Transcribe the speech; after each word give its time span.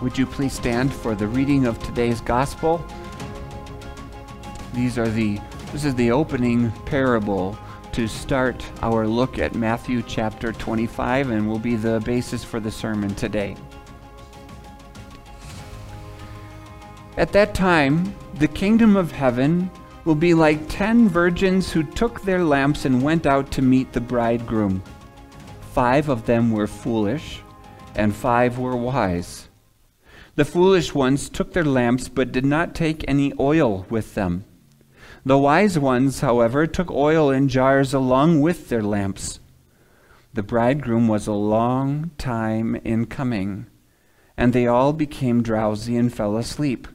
Would 0.00 0.16
you 0.16 0.24
please 0.24 0.54
stand 0.54 0.92
for 0.92 1.14
the 1.14 1.28
reading 1.28 1.66
of 1.66 1.82
today's 1.82 2.22
gospel? 2.22 2.82
These 4.72 4.96
are 4.96 5.08
the 5.08 5.38
this 5.72 5.84
is 5.84 5.94
the 5.94 6.10
opening 6.10 6.72
parable 6.86 7.56
to 7.92 8.08
start 8.08 8.64
our 8.80 9.06
look 9.06 9.38
at 9.38 9.54
Matthew 9.54 10.02
chapter 10.02 10.52
25 10.52 11.30
and 11.30 11.46
will 11.46 11.58
be 11.58 11.76
the 11.76 12.00
basis 12.00 12.42
for 12.42 12.60
the 12.60 12.70
sermon 12.70 13.14
today. 13.14 13.56
At 17.18 17.32
that 17.32 17.54
time, 17.54 18.14
the 18.34 18.48
kingdom 18.48 18.96
of 18.96 19.12
heaven 19.12 19.70
will 20.06 20.14
be 20.14 20.32
like 20.32 20.66
ten 20.70 21.10
virgins 21.10 21.70
who 21.70 21.82
took 21.82 22.22
their 22.22 22.42
lamps 22.42 22.86
and 22.86 23.02
went 23.02 23.26
out 23.26 23.50
to 23.52 23.62
meet 23.62 23.92
the 23.92 24.00
bridegroom. 24.00 24.82
Five 25.72 26.08
of 26.08 26.24
them 26.24 26.50
were 26.50 26.66
foolish, 26.66 27.42
and 27.96 28.16
five 28.16 28.58
were 28.58 28.76
wise. 28.76 29.49
The 30.36 30.44
foolish 30.44 30.94
ones 30.94 31.28
took 31.28 31.52
their 31.52 31.64
lamps, 31.64 32.08
but 32.08 32.32
did 32.32 32.44
not 32.44 32.74
take 32.74 33.04
any 33.08 33.32
oil 33.38 33.86
with 33.90 34.14
them. 34.14 34.44
The 35.24 35.38
wise 35.38 35.78
ones, 35.78 36.20
however, 36.20 36.66
took 36.66 36.90
oil 36.90 37.30
in 37.30 37.48
jars 37.48 37.92
along 37.92 38.40
with 38.40 38.68
their 38.68 38.82
lamps. 38.82 39.40
The 40.32 40.42
bridegroom 40.42 41.08
was 41.08 41.26
a 41.26 41.32
long 41.32 42.12
time 42.16 42.76
in 42.76 43.06
coming, 43.06 43.66
and 44.36 44.52
they 44.52 44.66
all 44.66 44.92
became 44.92 45.42
drowsy 45.42 45.96
and 45.96 46.12
fell 46.12 46.36
asleep. 46.36 46.86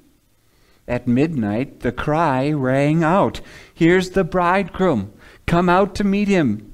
At 0.87 1.07
midnight, 1.07 1.81
the 1.81 1.91
cry 1.91 2.51
rang 2.51 3.03
out, 3.03 3.41
Here's 3.73 4.11
the 4.11 4.23
bridegroom! 4.23 5.11
Come 5.45 5.67
out 5.67 5.93
to 5.95 6.03
meet 6.03 6.27
him! 6.27 6.71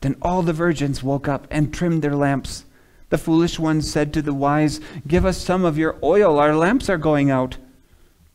Then 0.00 0.16
all 0.22 0.42
the 0.42 0.52
virgins 0.52 1.02
woke 1.02 1.28
up 1.28 1.46
and 1.50 1.74
trimmed 1.74 2.02
their 2.02 2.16
lamps. 2.16 2.64
The 3.10 3.18
foolish 3.18 3.58
ones 3.58 3.90
said 3.90 4.12
to 4.12 4.22
the 4.22 4.34
wise, 4.34 4.80
Give 5.06 5.24
us 5.24 5.38
some 5.38 5.64
of 5.64 5.78
your 5.78 5.96
oil, 6.02 6.38
our 6.38 6.54
lamps 6.54 6.88
are 6.90 6.98
going 6.98 7.30
out. 7.30 7.56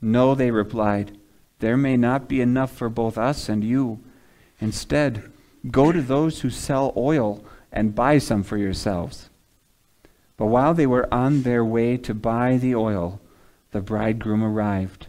No, 0.02 0.36
they 0.36 0.52
replied, 0.52 1.18
there 1.60 1.78
may 1.78 1.96
not 1.96 2.28
be 2.28 2.42
enough 2.42 2.74
for 2.74 2.90
both 2.90 3.18
us 3.18 3.48
and 3.48 3.64
you. 3.64 4.00
Instead, 4.60 5.32
go 5.72 5.94
to 5.94 6.02
those 6.02 6.42
who 6.42 6.50
sell 6.50 6.92
oil 6.98 7.42
and 7.72 7.96
buy 7.96 8.18
some 8.18 8.44
for 8.44 8.58
yourselves. 8.58 9.30
But 10.36 10.48
while 10.48 10.74
they 10.74 10.86
were 10.86 11.12
on 11.14 11.44
their 11.44 11.64
way 11.64 11.96
to 11.98 12.14
buy 12.14 12.58
the 12.58 12.76
oil, 12.76 13.22
the 13.72 13.80
bridegroom 13.80 14.44
arrived. 14.44 15.08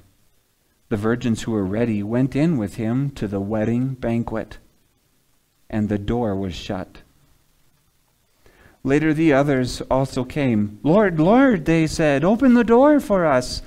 The 0.91 0.97
virgins 0.97 1.43
who 1.43 1.51
were 1.53 1.65
ready 1.65 2.05
went 2.05 2.37
in 2.37 2.57
with 2.57 2.77
him 2.77 3.11
to 3.17 3.27
the 3.27 3.41
wedding 3.41 3.95
banquet, 3.95 4.59
and 5.69 5.89
the 5.89 5.99
door 5.99 6.37
was 6.37 6.55
shut. 6.55 6.99
Later 8.87 9.15
the 9.15 9.33
others 9.33 9.81
also 9.91 10.25
came. 10.25 10.79
Lord, 10.83 11.19
Lord, 11.19 11.65
they 11.65 11.87
said, 11.87 12.23
open 12.23 12.53
the 12.53 12.63
door 12.63 13.01
for 13.01 13.25
us. 13.25 13.63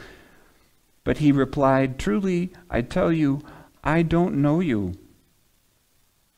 But 1.04 1.18
he 1.18 1.32
replied, 1.32 1.98
Truly, 1.98 2.52
I 2.70 2.84
tell 2.84 3.12
you, 3.12 3.42
I 3.84 4.04
don't 4.04 4.36
know 4.36 4.60
you. 4.60 4.94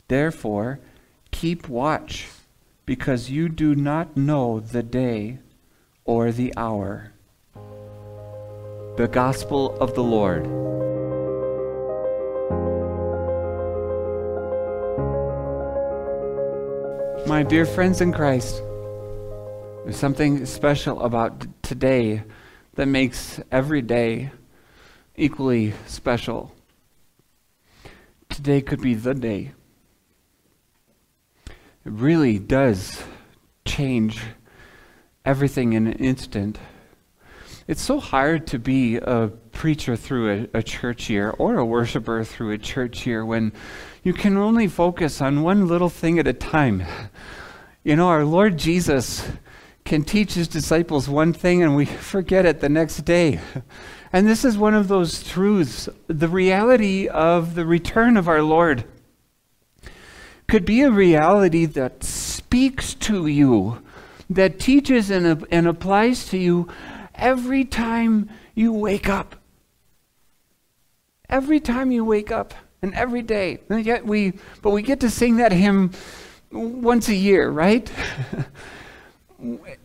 Therefore, 0.08 0.80
keep 1.32 1.68
watch, 1.68 2.30
because 2.86 3.30
you 3.30 3.50
do 3.50 3.76
not 3.76 4.16
know 4.16 4.62
the 4.62 4.82
day 4.82 5.40
or 6.06 6.32
the 6.32 6.54
hour. 6.56 7.12
The 8.96 9.10
Gospel 9.12 9.78
of 9.80 9.94
the 9.94 10.04
Lord. 10.04 10.46
My 17.28 17.44
dear 17.44 17.66
friends 17.66 18.02
in 18.02 18.14
Christ, 18.14 18.64
there's 19.90 19.98
something 19.98 20.46
special 20.46 21.02
about 21.02 21.64
today 21.64 22.22
that 22.76 22.86
makes 22.86 23.42
every 23.52 23.82
day 23.82 24.30
equally 25.16 25.74
special. 25.88 26.54
Today 28.30 28.62
could 28.62 28.82
be 28.82 28.94
the 28.94 29.16
day. 29.16 29.52
It 31.48 31.92
really 31.92 32.38
does 32.38 33.02
change 33.66 34.22
everything 35.26 35.74
in 35.74 35.88
an 35.88 35.94
instant. 35.94 36.60
It's 37.68 37.82
so 37.82 38.00
hard 38.00 38.46
to 38.46 38.60
be 38.60 38.98
a 38.98 39.32
preacher 39.52 39.96
through 39.96 40.50
a, 40.54 40.60
a, 40.60 40.62
church 40.62 41.10
year 41.10 41.32
or 41.32 41.58
a 41.58 41.66
worshiper 41.66 42.24
through 42.24 42.52
a 42.52 42.60
church 42.60 43.08
year 43.08 43.26
when 43.26 43.54
you 44.04 44.14
can 44.14 44.38
only 44.38 44.68
focus 44.68 45.20
on 45.20 45.42
one 45.42 45.68
little 45.68 45.90
thing 45.90 46.20
at 46.20 46.28
a 46.28 46.34
time. 46.34 46.84
You 47.84 47.96
know, 47.96 48.10
our 48.10 48.24
Lord 48.24 48.60
Jesus 48.60 49.28
can 49.90 50.04
teach 50.04 50.36
his 50.36 50.48
disciples 50.48 51.10
one 51.10 51.34
thing 51.34 51.64
and 51.64 51.76
we 51.76 51.84
forget 52.14 52.46
it 52.46 52.62
the 52.62 52.70
next 52.70 52.98
day. 53.00 53.40
And 54.14 54.28
this 54.28 54.46
is 54.46 54.58
one 54.58 54.76
of 54.76 54.88
those 54.88 55.24
truths. 55.24 55.90
The 56.08 56.28
reality 56.28 57.08
of 57.08 57.56
the 57.56 57.66
return 57.66 58.16
of 58.16 58.28
our 58.28 58.44
Lord 58.44 58.86
could 60.48 60.64
be 60.64 60.82
a 60.82 60.92
reality 60.92 61.66
that 61.66 62.04
speaks 62.04 62.94
to 62.96 63.26
you, 63.28 63.82
that 64.30 64.60
teaches 64.60 65.10
and, 65.10 65.46
and 65.52 65.68
applies 65.68 66.28
to 66.30 66.38
you 66.38 66.70
every 67.16 67.66
time 67.66 68.30
you 68.54 68.72
wake 68.72 69.10
up. 69.10 69.36
Every 71.30 71.60
time 71.60 71.92
you 71.92 72.06
wake 72.06 72.32
up 72.32 72.54
and 72.82 72.94
every 72.94 73.24
day. 73.24 73.60
And 73.70 73.84
yet 73.84 74.06
we, 74.06 74.34
but 74.62 74.70
we 74.70 74.84
get 74.84 75.00
to 75.00 75.10
sing 75.10 75.38
that 75.38 75.52
hymn 75.52 75.92
once 76.52 77.10
a 77.10 77.16
year, 77.16 77.50
right? 77.50 77.92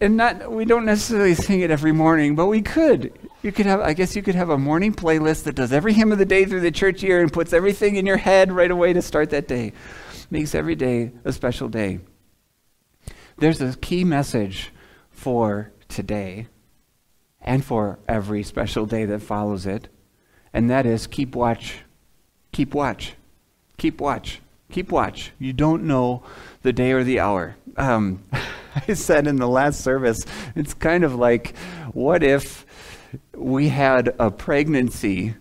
and 0.01 0.17
not 0.17 0.51
we 0.51 0.65
don't 0.65 0.85
necessarily 0.85 1.35
sing 1.35 1.61
it 1.61 1.71
every 1.71 1.93
morning, 1.93 2.35
but 2.35 2.47
we 2.47 2.63
could. 2.63 3.13
You 3.43 3.53
could 3.53 3.67
have 3.67 3.81
I 3.81 3.93
guess 3.93 4.17
you 4.17 4.23
could 4.23 4.35
have 4.35 4.51
a 4.51 4.59
morning 4.59 4.93
playlist 4.93 5.45
that 5.45 5.55
does 5.55 5.73
every 5.73 5.93
hymn 5.93 6.13
of 6.13 6.19
the 6.19 6.25
day 6.25 6.45
through 6.45 6.61
the 6.61 6.71
church 6.71 7.03
year 7.03 7.21
and 7.21 7.33
puts 7.33 7.53
everything 7.53 7.97
in 7.97 8.07
your 8.07 8.17
head 8.17 8.53
right 8.53 8.71
away 8.71 8.93
to 8.93 9.03
start 9.03 9.31
that 9.31 9.49
day. 9.49 9.73
Makes 10.31 10.55
every 10.55 10.75
day 10.75 11.13
a 11.25 11.33
special 11.33 11.69
day. 11.69 12.01
There's 13.39 13.61
a 13.61 13.77
key 13.77 14.05
message 14.05 14.73
for 15.11 15.73
today 15.89 16.49
and 17.41 17.65
for 17.65 17.99
every 18.09 18.43
special 18.43 18.87
day 18.87 19.05
that 19.05 19.21
follows 19.21 19.67
it, 19.67 19.89
and 20.53 20.71
that 20.71 20.87
is 20.87 21.07
keep 21.07 21.37
watch. 21.37 21.81
Keep 22.53 22.75
watch. 22.75 23.15
Keep 23.77 24.01
watch. 24.01 24.41
Keep 24.71 24.91
watch. 24.91 25.33
You 25.39 25.53
don't 25.53 25.85
know 25.85 26.23
the 26.65 26.73
day 26.73 26.93
or 26.93 27.05
the 27.05 27.21
hour. 27.21 27.55
Um, 27.77 28.25
I 28.89 28.95
said 28.95 29.29
in 29.29 29.37
the 29.37 29.47
last 29.47 29.81
service, 29.81 30.27
it's 30.57 30.75
kind 30.75 31.05
of 31.05 31.15
like, 31.15 31.57
what 31.93 32.25
if 32.25 32.67
we 33.37 33.69
had 33.69 34.17
a 34.19 34.33
pregnancy 34.33 35.35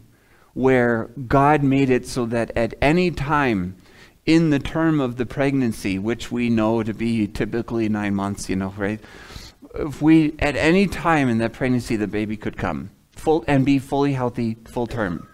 where 0.53 1.09
God 1.27 1.63
made 1.63 1.89
it 1.89 2.05
so 2.05 2.27
that 2.27 2.55
at 2.55 2.75
any 2.79 3.09
time 3.09 3.75
in 4.25 4.51
the 4.51 4.59
term 4.59 4.99
of 4.99 5.15
the 5.15 5.25
pregnancy, 5.25 5.97
which 5.97 6.31
we 6.31 6.49
know 6.49 6.83
to 6.83 6.93
be 6.93 7.27
typically 7.27 7.89
nine 7.89 8.13
months, 8.13 8.49
you 8.49 8.55
know, 8.55 8.73
right? 8.77 8.99
If 9.73 10.01
we, 10.01 10.35
at 10.37 10.55
any 10.55 10.85
time 10.85 11.29
in 11.29 11.39
that 11.39 11.53
pregnancy, 11.53 11.95
the 11.95 12.07
baby 12.07 12.37
could 12.37 12.57
come 12.57 12.91
full 13.13 13.43
and 13.47 13.65
be 13.65 13.79
fully 13.79 14.13
healthy, 14.13 14.57
full 14.65 14.87
term. 14.87 15.27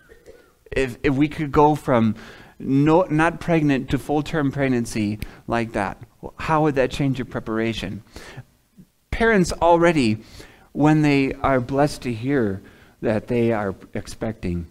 If, 0.72 0.98
if 1.04 1.16
we 1.16 1.28
could 1.28 1.52
go 1.52 1.76
from 1.76 2.16
no, 2.60 3.04
not 3.10 3.40
pregnant 3.40 3.90
to 3.90 3.98
full 3.98 4.22
term 4.22 4.52
pregnancy 4.52 5.20
like 5.48 5.72
that, 5.72 5.98
how 6.38 6.64
would 6.64 6.76
that 6.76 6.92
change 6.92 7.18
your 7.18 7.26
preparation? 7.26 8.04
Parents 9.12 9.52
already, 9.54 10.24
when 10.74 11.02
they 11.02 11.34
are 11.34 11.60
blessed 11.60 12.02
to 12.04 12.14
hear 12.14 12.62
that 13.02 13.28
they 13.28 13.54
are 13.54 13.74
expecting, 13.94 14.68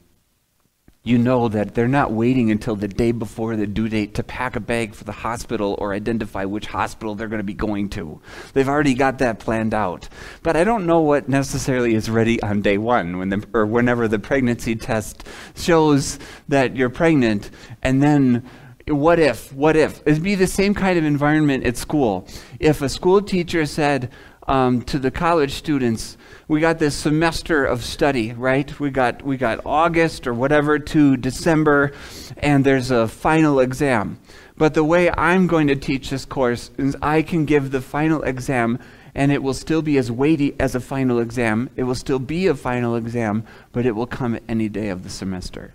you 1.08 1.16
know 1.16 1.48
that 1.48 1.74
they're 1.74 1.88
not 1.88 2.12
waiting 2.12 2.50
until 2.50 2.76
the 2.76 2.86
day 2.86 3.12
before 3.12 3.56
the 3.56 3.66
due 3.66 3.88
date 3.88 4.14
to 4.14 4.22
pack 4.22 4.56
a 4.56 4.60
bag 4.60 4.94
for 4.94 5.04
the 5.04 5.12
hospital 5.12 5.74
or 5.78 5.94
identify 5.94 6.44
which 6.44 6.66
hospital 6.66 7.14
they're 7.14 7.28
going 7.28 7.38
to 7.38 7.44
be 7.44 7.54
going 7.54 7.88
to. 7.88 8.20
They've 8.52 8.68
already 8.68 8.92
got 8.92 9.18
that 9.18 9.38
planned 9.38 9.72
out. 9.72 10.08
But 10.42 10.54
I 10.54 10.64
don't 10.64 10.84
know 10.84 11.00
what 11.00 11.26
necessarily 11.26 11.94
is 11.94 12.10
ready 12.10 12.42
on 12.42 12.60
day 12.60 12.76
one 12.76 13.16
when 13.16 13.30
the, 13.30 13.42
or 13.54 13.64
whenever 13.64 14.06
the 14.06 14.18
pregnancy 14.18 14.76
test 14.76 15.26
shows 15.56 16.18
that 16.48 16.76
you're 16.76 16.90
pregnant 16.90 17.50
and 17.82 18.02
then 18.02 18.46
what 18.86 19.18
if? 19.18 19.52
What 19.52 19.76
if? 19.76 20.00
It'd 20.06 20.22
be 20.22 20.34
the 20.34 20.46
same 20.46 20.74
kind 20.74 20.98
of 20.98 21.04
environment 21.04 21.64
at 21.64 21.76
school. 21.76 22.26
If 22.58 22.80
a 22.80 22.88
school 22.88 23.20
teacher 23.20 23.66
said 23.66 24.10
um, 24.48 24.82
to 24.82 24.98
the 24.98 25.10
college 25.10 25.52
students, 25.52 26.16
we 26.48 26.60
got 26.60 26.78
this 26.78 26.94
semester 26.94 27.64
of 27.64 27.84
study, 27.84 28.32
right? 28.32 28.80
We 28.80 28.90
got 28.90 29.22
we 29.22 29.36
got 29.36 29.60
August 29.66 30.26
or 30.26 30.34
whatever 30.34 30.78
to 30.78 31.16
December, 31.16 31.92
and 32.38 32.64
there's 32.64 32.90
a 32.90 33.06
final 33.06 33.60
exam. 33.60 34.18
But 34.56 34.74
the 34.74 34.82
way 34.82 35.10
I'm 35.10 35.46
going 35.46 35.68
to 35.68 35.76
teach 35.76 36.10
this 36.10 36.24
course 36.24 36.70
is 36.78 36.96
I 37.00 37.22
can 37.22 37.44
give 37.44 37.70
the 37.70 37.80
final 37.80 38.22
exam 38.22 38.80
and 39.14 39.30
it 39.30 39.42
will 39.42 39.54
still 39.54 39.82
be 39.82 39.98
as 39.98 40.10
weighty 40.10 40.54
as 40.60 40.74
a 40.74 40.80
final 40.80 41.20
exam. 41.20 41.70
It 41.76 41.84
will 41.84 41.94
still 41.94 42.18
be 42.18 42.46
a 42.46 42.54
final 42.54 42.96
exam, 42.96 43.44
but 43.72 43.86
it 43.86 43.92
will 43.92 44.06
come 44.06 44.38
any 44.48 44.68
day 44.68 44.88
of 44.88 45.02
the 45.02 45.10
semester. 45.10 45.74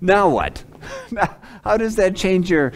Now 0.00 0.28
what? 0.28 0.62
how 1.64 1.76
does 1.76 1.96
that 1.96 2.14
change 2.14 2.50
your 2.50 2.72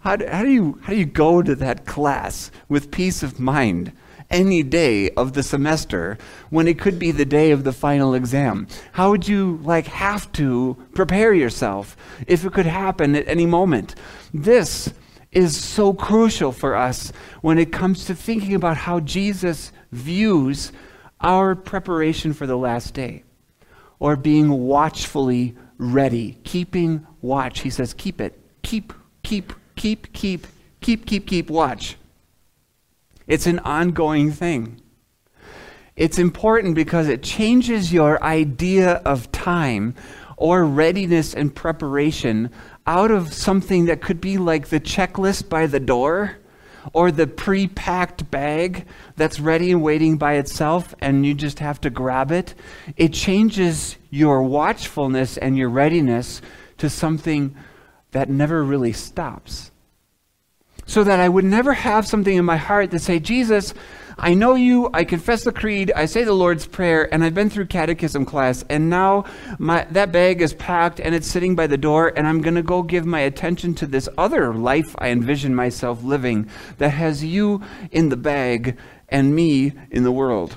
how 0.00 0.16
do, 0.16 0.26
how 0.26 0.42
do 0.42 0.50
you 0.50 0.78
how 0.82 0.92
do 0.92 0.98
you 0.98 1.06
go 1.06 1.42
to 1.42 1.54
that 1.56 1.84
class 1.86 2.50
with 2.68 2.90
peace 2.90 3.22
of 3.22 3.38
mind 3.38 3.92
any 4.30 4.62
day 4.62 5.10
of 5.10 5.32
the 5.32 5.42
semester 5.42 6.18
when 6.50 6.68
it 6.68 6.78
could 6.78 6.98
be 6.98 7.10
the 7.10 7.24
day 7.24 7.50
of 7.50 7.64
the 7.64 7.72
final 7.72 8.14
exam? 8.14 8.66
How 8.92 9.10
would 9.10 9.26
you 9.26 9.60
like 9.62 9.86
have 9.86 10.30
to 10.32 10.76
prepare 10.94 11.32
yourself 11.34 11.96
if 12.26 12.44
it 12.44 12.52
could 12.52 12.66
happen 12.66 13.16
at 13.16 13.28
any 13.28 13.46
moment? 13.46 13.94
This 14.32 14.92
is 15.32 15.56
so 15.56 15.92
crucial 15.92 16.52
for 16.52 16.74
us 16.74 17.12
when 17.40 17.58
it 17.58 17.72
comes 17.72 18.04
to 18.06 18.14
thinking 18.14 18.54
about 18.54 18.76
how 18.76 19.00
Jesus 19.00 19.72
views 19.92 20.72
our 21.20 21.54
preparation 21.54 22.32
for 22.32 22.46
the 22.46 22.56
last 22.56 22.94
day 22.94 23.24
or 23.98 24.16
being 24.16 24.48
watchfully 24.50 25.54
ready, 25.78 26.38
keeping 26.44 27.06
watch. 27.20 27.60
He 27.60 27.70
says, 27.70 27.94
keep 27.94 28.20
it. 28.20 28.38
Keep, 28.62 28.92
keep, 29.22 29.52
keep, 29.76 30.12
keep, 30.12 30.46
keep, 30.80 31.06
keep, 31.06 31.26
keep 31.26 31.50
watch. 31.50 31.96
It's 33.30 33.46
an 33.46 33.60
ongoing 33.60 34.32
thing. 34.32 34.80
It's 35.94 36.18
important 36.18 36.74
because 36.74 37.06
it 37.06 37.22
changes 37.22 37.92
your 37.92 38.20
idea 38.24 38.94
of 39.04 39.30
time 39.30 39.94
or 40.36 40.64
readiness 40.64 41.32
and 41.32 41.54
preparation 41.54 42.50
out 42.88 43.12
of 43.12 43.32
something 43.32 43.84
that 43.84 44.02
could 44.02 44.20
be 44.20 44.36
like 44.36 44.66
the 44.66 44.80
checklist 44.80 45.48
by 45.48 45.68
the 45.68 45.78
door 45.78 46.38
or 46.92 47.12
the 47.12 47.28
pre 47.28 47.68
packed 47.68 48.28
bag 48.32 48.84
that's 49.14 49.38
ready 49.38 49.70
and 49.70 49.80
waiting 49.80 50.18
by 50.18 50.32
itself 50.34 50.92
and 51.00 51.24
you 51.24 51.32
just 51.32 51.60
have 51.60 51.80
to 51.82 51.88
grab 51.88 52.32
it. 52.32 52.56
It 52.96 53.12
changes 53.12 53.94
your 54.10 54.42
watchfulness 54.42 55.36
and 55.36 55.56
your 55.56 55.68
readiness 55.68 56.42
to 56.78 56.90
something 56.90 57.54
that 58.10 58.28
never 58.28 58.64
really 58.64 58.92
stops. 58.92 59.70
So 60.90 61.04
that 61.04 61.20
I 61.20 61.28
would 61.28 61.44
never 61.44 61.72
have 61.72 62.04
something 62.04 62.36
in 62.36 62.44
my 62.44 62.56
heart 62.56 62.90
that 62.90 62.98
say, 62.98 63.20
Jesus, 63.20 63.74
I 64.18 64.34
know 64.34 64.56
you, 64.56 64.90
I 64.92 65.04
confess 65.04 65.44
the 65.44 65.52
creed, 65.52 65.92
I 65.94 66.06
say 66.06 66.24
the 66.24 66.32
Lord's 66.32 66.66
Prayer, 66.66 67.08
and 67.14 67.22
I've 67.22 67.32
been 67.32 67.48
through 67.48 67.66
catechism 67.66 68.24
class, 68.24 68.64
and 68.68 68.90
now 68.90 69.26
my, 69.60 69.86
that 69.92 70.10
bag 70.10 70.42
is 70.42 70.52
packed 70.52 70.98
and 70.98 71.14
it's 71.14 71.28
sitting 71.28 71.54
by 71.54 71.68
the 71.68 71.78
door, 71.78 72.12
and 72.16 72.26
I'm 72.26 72.40
going 72.40 72.56
to 72.56 72.64
go 72.64 72.82
give 72.82 73.06
my 73.06 73.20
attention 73.20 73.72
to 73.76 73.86
this 73.86 74.08
other 74.18 74.52
life 74.52 74.96
I 74.98 75.10
envision 75.10 75.54
myself 75.54 76.02
living 76.02 76.50
that 76.78 76.90
has 76.90 77.22
you 77.22 77.62
in 77.92 78.08
the 78.08 78.16
bag 78.16 78.76
and 79.08 79.32
me 79.32 79.72
in 79.92 80.02
the 80.02 80.10
world. 80.10 80.56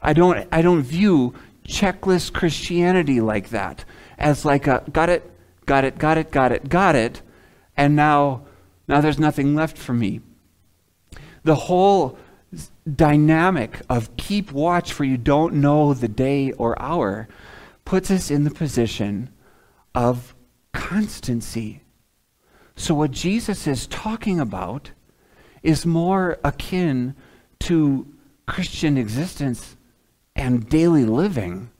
I 0.00 0.12
don't, 0.12 0.46
I 0.52 0.62
don't 0.62 0.84
view 0.84 1.34
checklist 1.66 2.32
Christianity 2.32 3.20
like 3.20 3.48
that, 3.48 3.84
as 4.18 4.44
like 4.44 4.68
a 4.68 4.84
got 4.92 5.08
it, 5.08 5.28
got 5.66 5.84
it, 5.84 5.98
got 5.98 6.16
it, 6.16 6.30
got 6.30 6.52
it, 6.52 6.68
got 6.68 6.94
it, 6.94 7.22
and 7.76 7.96
now, 7.96 8.44
now 8.88 9.00
there's 9.00 9.18
nothing 9.18 9.54
left 9.54 9.76
for 9.76 9.92
me. 9.92 10.20
The 11.44 11.54
whole 11.54 12.18
dynamic 12.92 13.82
of 13.88 14.16
keep 14.16 14.52
watch 14.52 14.92
for 14.92 15.04
you 15.04 15.18
don't 15.18 15.54
know 15.54 15.92
the 15.94 16.08
day 16.08 16.52
or 16.52 16.80
hour 16.80 17.28
puts 17.84 18.10
us 18.10 18.30
in 18.30 18.44
the 18.44 18.50
position 18.50 19.30
of 19.94 20.34
constancy. 20.72 21.82
So, 22.76 22.94
what 22.94 23.10
Jesus 23.10 23.66
is 23.66 23.86
talking 23.86 24.40
about 24.40 24.92
is 25.62 25.84
more 25.84 26.38
akin 26.44 27.14
to 27.60 28.06
Christian 28.46 28.96
existence 28.96 29.76
and 30.36 30.68
daily 30.68 31.04
living 31.04 31.70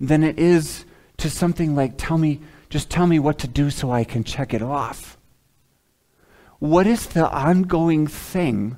than 0.00 0.22
it 0.22 0.38
is 0.38 0.84
to 1.18 1.28
something 1.28 1.74
like, 1.74 1.94
tell 1.98 2.16
me, 2.16 2.40
just 2.70 2.88
tell 2.88 3.06
me 3.06 3.18
what 3.18 3.38
to 3.40 3.48
do 3.48 3.70
so 3.70 3.90
I 3.90 4.04
can 4.04 4.22
check 4.22 4.54
it 4.54 4.62
off. 4.62 5.17
What 6.58 6.86
is 6.88 7.06
the 7.06 7.30
ongoing 7.30 8.06
thing 8.08 8.76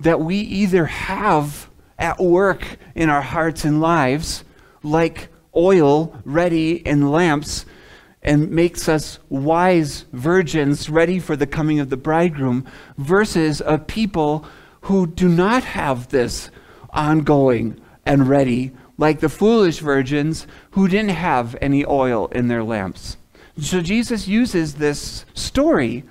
that 0.00 0.20
we 0.20 0.38
either 0.38 0.86
have 0.86 1.70
at 1.98 2.18
work 2.18 2.66
in 2.96 3.08
our 3.08 3.22
hearts 3.22 3.64
and 3.64 3.80
lives, 3.80 4.42
like 4.82 5.28
oil 5.54 6.18
ready 6.24 6.84
in 6.86 7.12
lamps, 7.12 7.64
and 8.24 8.50
makes 8.50 8.88
us 8.88 9.20
wise 9.28 10.04
virgins 10.12 10.90
ready 10.90 11.20
for 11.20 11.36
the 11.36 11.46
coming 11.46 11.78
of 11.78 11.90
the 11.90 11.96
bridegroom, 11.96 12.66
versus 12.98 13.62
a 13.64 13.78
people 13.78 14.44
who 14.82 15.06
do 15.06 15.28
not 15.28 15.62
have 15.62 16.08
this 16.08 16.50
ongoing 16.90 17.80
and 18.04 18.28
ready, 18.28 18.72
like 18.98 19.20
the 19.20 19.28
foolish 19.28 19.78
virgins 19.78 20.46
who 20.72 20.88
didn't 20.88 21.10
have 21.10 21.56
any 21.60 21.84
oil 21.86 22.26
in 22.28 22.48
their 22.48 22.64
lamps. 22.64 23.16
So 23.60 23.80
Jesus 23.80 24.26
uses 24.26 24.74
this 24.74 25.24
story 25.34 26.04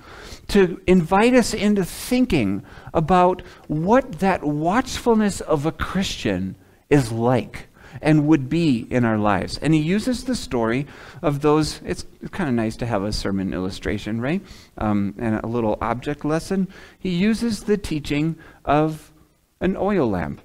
to 0.48 0.80
invite 0.86 1.34
us 1.34 1.54
into 1.54 1.84
thinking 1.84 2.62
about 2.92 3.42
what 3.68 4.20
that 4.20 4.44
watchfulness 4.44 5.40
of 5.40 5.66
a 5.66 5.72
Christian 5.72 6.56
is 6.90 7.10
like 7.10 7.68
and 8.00 8.26
would 8.26 8.48
be 8.48 8.86
in 8.90 9.04
our 9.04 9.18
lives. 9.18 9.58
And 9.58 9.74
he 9.74 9.80
uses 9.80 10.24
the 10.24 10.34
story 10.34 10.86
of 11.20 11.40
those, 11.40 11.80
it's 11.84 12.06
kind 12.30 12.48
of 12.48 12.54
nice 12.54 12.76
to 12.76 12.86
have 12.86 13.02
a 13.02 13.12
sermon 13.12 13.52
illustration, 13.52 14.20
right? 14.20 14.42
Um, 14.78 15.14
and 15.18 15.40
a 15.42 15.46
little 15.46 15.78
object 15.80 16.24
lesson. 16.24 16.68
He 16.98 17.10
uses 17.10 17.64
the 17.64 17.76
teaching 17.76 18.36
of 18.64 19.12
an 19.60 19.76
oil 19.76 20.08
lamp. 20.08 20.40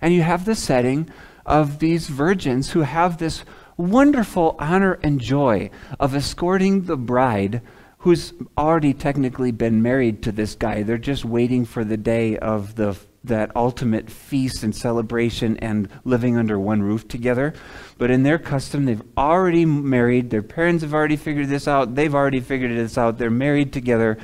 And 0.00 0.14
you 0.14 0.22
have 0.22 0.44
the 0.44 0.54
setting 0.54 1.10
of 1.46 1.78
these 1.78 2.08
virgins 2.08 2.70
who 2.70 2.80
have 2.80 3.18
this 3.18 3.44
wonderful 3.76 4.56
honor 4.58 4.98
and 5.02 5.20
joy 5.20 5.70
of 5.98 6.14
escorting 6.14 6.84
the 6.84 6.96
bride 6.96 7.62
who's 8.00 8.32
already 8.56 8.94
technically 8.94 9.52
been 9.52 9.82
married 9.82 10.22
to 10.22 10.32
this 10.32 10.54
guy. 10.54 10.82
They're 10.82 10.98
just 10.98 11.24
waiting 11.24 11.64
for 11.64 11.84
the 11.84 11.96
day 11.96 12.36
of 12.38 12.74
the 12.74 12.96
that 13.22 13.54
ultimate 13.54 14.08
feast 14.10 14.62
and 14.62 14.74
celebration 14.74 15.58
and 15.58 15.90
living 16.04 16.38
under 16.38 16.58
one 16.58 16.82
roof 16.82 17.06
together. 17.06 17.52
But 17.98 18.10
in 18.10 18.22
their 18.22 18.38
custom, 18.38 18.86
they've 18.86 19.02
already 19.16 19.66
married. 19.66 20.30
Their 20.30 20.42
parents 20.42 20.82
have 20.82 20.94
already 20.94 21.16
figured 21.16 21.48
this 21.48 21.68
out. 21.68 21.94
They've 21.94 22.14
already 22.14 22.40
figured 22.40 22.74
this 22.74 22.96
out. 22.96 23.18
They're 23.18 23.28
married 23.28 23.74
together. 23.74 24.16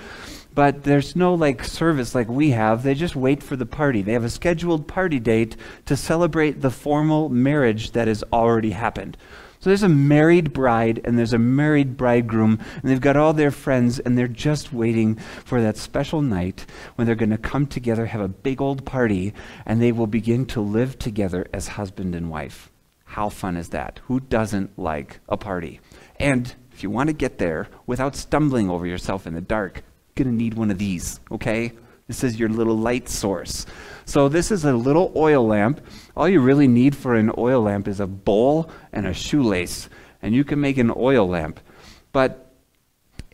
But 0.55 0.84
there's 0.84 1.14
no 1.14 1.34
like 1.34 1.62
service 1.62 2.14
like 2.14 2.28
we 2.28 2.52
have. 2.52 2.82
They 2.82 2.94
just 2.94 3.14
wait 3.14 3.43
for 3.43 3.56
the 3.56 3.67
party. 3.67 4.00
They 4.00 4.14
have 4.14 4.25
a 4.25 4.31
scheduled 4.31 4.88
party 4.88 5.20
date 5.20 5.56
to 5.84 5.94
celebrate 5.94 6.62
the 6.62 6.70
formal 6.70 7.28
marriage 7.28 7.90
that 7.90 8.08
has 8.08 8.25
already 8.32 8.70
happened. 8.70 9.19
So 9.66 9.70
there's 9.70 9.82
a 9.82 9.88
married 9.88 10.52
bride 10.52 11.00
and 11.02 11.18
there's 11.18 11.32
a 11.32 11.38
married 11.38 11.96
bridegroom, 11.96 12.60
and 12.72 12.82
they've 12.84 13.00
got 13.00 13.16
all 13.16 13.32
their 13.32 13.50
friends, 13.50 13.98
and 13.98 14.16
they're 14.16 14.28
just 14.28 14.72
waiting 14.72 15.16
for 15.44 15.60
that 15.60 15.76
special 15.76 16.22
night 16.22 16.66
when 16.94 17.04
they're 17.04 17.16
going 17.16 17.30
to 17.30 17.36
come 17.36 17.66
together, 17.66 18.06
have 18.06 18.20
a 18.20 18.28
big 18.28 18.61
old 18.61 18.87
party, 18.87 19.35
and 19.64 19.82
they 19.82 19.90
will 19.90 20.06
begin 20.06 20.46
to 20.46 20.61
live 20.61 21.00
together 21.00 21.49
as 21.52 21.66
husband 21.66 22.14
and 22.14 22.30
wife. 22.30 22.70
How 23.06 23.28
fun 23.28 23.56
is 23.56 23.70
that? 23.70 23.99
Who 24.04 24.20
doesn't 24.20 24.78
like 24.78 25.18
a 25.28 25.37
party? 25.37 25.80
And 26.20 26.54
if 26.70 26.85
you 26.85 26.90
want 26.90 27.08
to 27.08 27.12
get 27.12 27.38
there 27.38 27.66
without 27.87 28.14
stumbling 28.14 28.70
over 28.70 28.87
yourself 28.87 29.26
in 29.26 29.35
the 29.35 29.40
dark, 29.40 29.82
you're 30.14 30.25
going 30.25 30.38
to 30.38 30.44
need 30.44 30.54
one 30.54 30.70
of 30.70 30.78
these, 30.78 31.18
okay? 31.32 31.73
This 32.06 32.23
is 32.23 32.38
your 32.38 32.50
little 32.50 32.78
light 32.78 33.08
source. 33.08 33.66
So 34.04 34.28
this 34.28 34.52
is 34.52 34.64
a 34.64 34.73
little 34.73 35.12
oil 35.16 35.44
lamp. 35.44 35.80
All 36.16 36.28
you 36.28 36.40
really 36.40 36.66
need 36.66 36.96
for 36.96 37.14
an 37.14 37.30
oil 37.37 37.61
lamp 37.61 37.87
is 37.87 38.00
a 38.00 38.06
bowl 38.06 38.70
and 38.90 39.06
a 39.06 39.12
shoelace, 39.12 39.90
and 40.23 40.35
you 40.35 40.44
can 40.44 40.61
make 40.61 40.78
an 40.78 40.90
oil 40.96 41.28
lamp. 41.28 41.61
But 42.12 42.50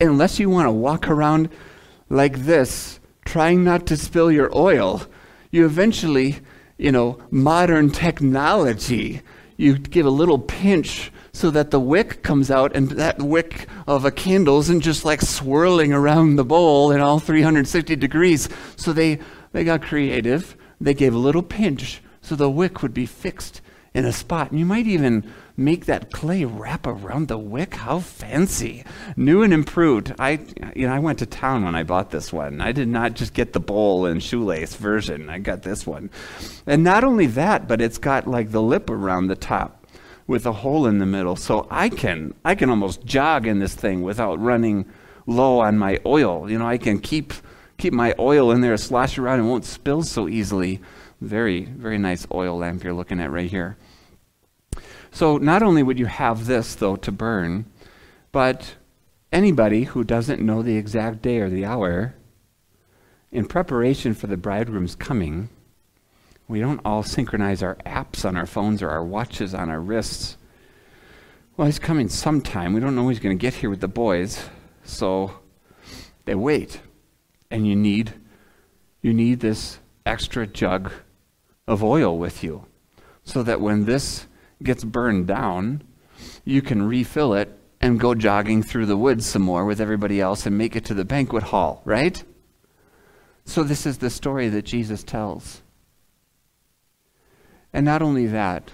unless 0.01 0.41
you 0.41 0.51
want 0.51 0.67
to 0.67 0.73
walk 0.73 1.09
around 1.09 1.49
like 2.09 2.41
this, 2.41 2.99
trying 3.25 3.63
not 3.63 3.87
to 3.87 3.97
spill 3.97 4.33
your 4.33 4.51
oil, 4.57 5.03
you 5.53 5.65
eventually, 5.65 6.41
you 6.77 6.91
know, 6.91 7.19
modern 7.31 7.91
technology, 7.91 9.23
you 9.57 9.79
give 9.79 10.05
a 10.05 10.11
little 10.11 10.41
pinch 10.41 11.13
so 11.33 11.53
that 11.53 11.71
the 11.71 11.79
wick 11.79 12.25
comes 12.25 12.51
out 12.51 12.75
and 12.75 12.91
that 12.91 13.23
wick 13.23 13.69
of 13.87 14.05
a 14.05 14.11
candle 14.11 14.59
isn't 14.59 14.81
just 14.81 15.05
like 15.05 15.23
swirling 15.23 15.93
around 15.93 16.35
the 16.35 16.45
bowl 16.45 16.91
in 16.91 17.01
all 17.01 17.21
360 17.21 17.95
degrees. 17.95 18.49
So 18.75 18.93
they, 18.93 19.21
they 19.53 19.63
got 19.63 19.83
creative. 19.83 20.57
They 20.81 20.95
gave 20.95 21.15
a 21.15 21.19
little 21.19 21.45
pinch 21.45 22.02
so 22.23 22.35
the 22.35 22.51
wick 22.51 22.83
would 22.83 22.95
be 22.95 23.07
fixed 23.07 23.61
in 23.95 24.05
a 24.05 24.13
spot. 24.13 24.51
And 24.51 24.59
you 24.59 24.65
might 24.65 24.87
even 24.87 25.31
make 25.57 25.85
that 25.85 26.11
clay 26.11 26.45
wrap 26.45 26.87
around 26.87 27.29
the 27.29 27.37
wick. 27.37 27.75
How 27.75 27.99
fancy. 27.99 28.85
New 29.17 29.43
and 29.43 29.53
improved. 29.53 30.15
I 30.19 30.41
you 30.75 30.87
know 30.87 30.95
I 30.95 30.99
went 30.99 31.19
to 31.19 31.27
town 31.27 31.65
when 31.65 31.75
I 31.75 31.83
bought 31.83 32.11
this 32.11 32.33
one. 32.33 32.61
I 32.61 32.73
did 32.73 32.89
not 32.89 33.15
just 33.15 33.35
get 33.35 33.53
the 33.53 33.61
bowl 33.61 34.07
and 34.07 34.23
shoelace 34.23 34.75
version. 34.77 35.29
I 35.29 35.39
got 35.39 35.63
this 35.63 35.87
one. 35.87 36.11
And 36.67 36.83
not 36.83 37.05
only 37.05 37.27
that, 37.27 37.69
but 37.69 37.81
it's 37.81 37.99
got 37.99 38.27
like 38.27 38.51
the 38.51 38.63
lip 38.63 38.89
around 38.89 39.27
the 39.27 39.37
top 39.37 39.87
with 40.27 40.47
a 40.47 40.53
hole 40.53 40.87
in 40.87 40.99
the 40.99 41.07
middle. 41.07 41.37
So 41.37 41.67
I 41.71 41.89
can 41.89 42.35
I 42.45 42.55
can 42.55 42.71
almost 42.71 43.05
jog 43.05 43.47
in 43.47 43.59
this 43.59 43.75
thing 43.75 44.03
without 44.03 44.41
running 44.41 44.87
low 45.27 45.61
on 45.61 45.79
my 45.79 46.01
oil. 46.07 46.51
You 46.51 46.59
know, 46.59 46.67
I 46.67 46.79
can 46.79 46.99
keep 46.99 47.35
keep 47.77 47.93
my 47.93 48.15
oil 48.19 48.51
in 48.53 48.61
there, 48.61 48.77
slosh 48.77 49.19
around, 49.19 49.41
and 49.41 49.49
won't 49.49 49.65
spill 49.65 50.03
so 50.03 50.29
easily. 50.29 50.81
Very, 51.23 51.67
very 51.67 51.99
nice 51.99 52.27
oil 52.35 52.59
lamp 52.59 52.83
you're 52.83 52.93
looking 52.93 53.21
at 53.21 53.31
right 53.31 53.49
here. 53.49 53.77
So 55.13 55.39
not 55.39 55.63
only 55.63 55.85
would 55.85 55.97
you 55.97 56.07
have 56.07 56.47
this 56.47 56.75
though 56.75 56.97
to 56.97 57.13
burn, 57.13 57.65
but 58.33 58.75
anybody 59.31 59.85
who 59.85 60.03
doesn't 60.03 60.43
know 60.43 60.63
the 60.63 60.77
exact 60.77 61.23
day 61.23 61.39
or 61.39 61.49
the 61.49 61.65
hour, 61.65 62.17
in 63.31 63.47
preparation 63.47 64.15
for 64.15 64.27
the 64.27 64.37
bridegroom's 64.37 64.97
coming, 64.97 65.49
We 66.49 66.61
don't 66.61 66.81
all 66.85 67.03
synchronize 67.03 67.63
our 67.63 67.77
apps 67.87 68.27
on 68.27 68.37
our 68.37 68.45
phones 68.45 68.83
or 68.83 68.91
our 68.91 69.05
watches 69.05 69.55
on 69.55 69.71
our 69.71 69.81
wrists. 69.81 70.37
Well, 71.57 71.67
he's 71.67 71.79
coming 71.79 72.09
sometime. 72.09 72.75
We 72.75 72.81
don't 72.81 72.95
know 72.95 73.09
he's 73.09 73.21
going 73.21 73.39
to 73.39 73.41
get 73.41 73.55
here 73.55 73.71
with 73.71 73.81
the 73.81 73.89
boys. 73.89 74.45
So 74.85 75.39
they 76.25 76.35
wait. 76.35 76.81
And 77.51 77.67
you 77.67 77.77
need 77.77 78.15
you 79.01 79.15
need 79.15 79.41
this 79.41 79.79
extra 80.05 80.47
jug 80.47 80.93
of 81.67 81.83
oil 81.83 82.19
with 82.19 82.43
you 82.43 82.67
so 83.25 83.43
that 83.43 83.61
when 83.61 83.85
this 83.85 84.27
gets 84.63 84.85
burned 84.85 85.27
down, 85.27 85.83
you 86.45 86.63
can 86.63 86.83
refill 86.83 87.35
it 87.35 87.59
and 87.81 87.99
go 87.99 88.15
jogging 88.15 88.63
through 88.63 88.87
the 88.87 88.97
woods 88.97 89.27
some 89.27 89.43
more 89.43 89.65
with 89.65 89.81
everybody 89.81 90.21
else 90.21 90.47
and 90.47 90.57
make 90.57 90.77
it 90.77 90.85
to 90.85 90.95
the 90.95 91.05
banquet 91.05 91.43
hall, 91.45 91.83
right? 91.85 92.23
So, 93.45 93.65
this 93.65 93.87
is 93.87 93.99
the 93.99 94.11
story 94.11 94.49
that 94.51 94.65
Jesus 94.65 95.03
tells. 95.03 95.63
And 97.73 97.85
not 97.85 98.03
only 98.03 98.27
that, 98.27 98.71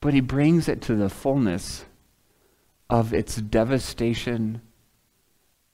but 0.00 0.14
he 0.14 0.20
brings 0.20 0.68
it 0.68 0.82
to 0.82 0.94
the 0.94 1.08
fullness 1.08 1.84
of 2.88 3.12
its 3.12 3.36
devastation 3.36 4.60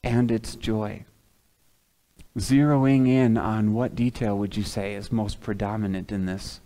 and 0.03 0.31
its 0.31 0.57
joy. 0.57 1.05
Zeroing 2.39 3.09
in 3.09 3.37
on 3.37 3.75
what 3.75 3.97
detail 3.97 4.39
would 4.39 4.57
you 4.57 4.63
say 4.63 4.95
is 4.95 5.11
most 5.11 5.41
predominant 5.41 6.13
in 6.13 6.27
this? 6.27 6.61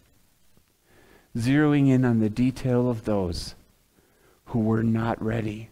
Zeroing 1.36 1.88
in 1.88 2.04
on 2.04 2.20
the 2.20 2.28
detail 2.28 2.90
of 2.90 3.04
those 3.04 3.54
who 4.46 4.60
were 4.60 4.82
not 4.82 5.20
ready, 5.22 5.70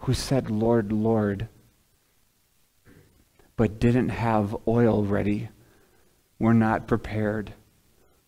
who 0.00 0.14
said, 0.14 0.50
Lord, 0.50 0.92
Lord, 0.92 1.48
but 3.56 3.78
didn't 3.78 4.08
have 4.08 4.56
oil 4.66 5.04
ready, 5.04 5.50
were 6.38 6.54
not 6.54 6.86
prepared 6.86 7.52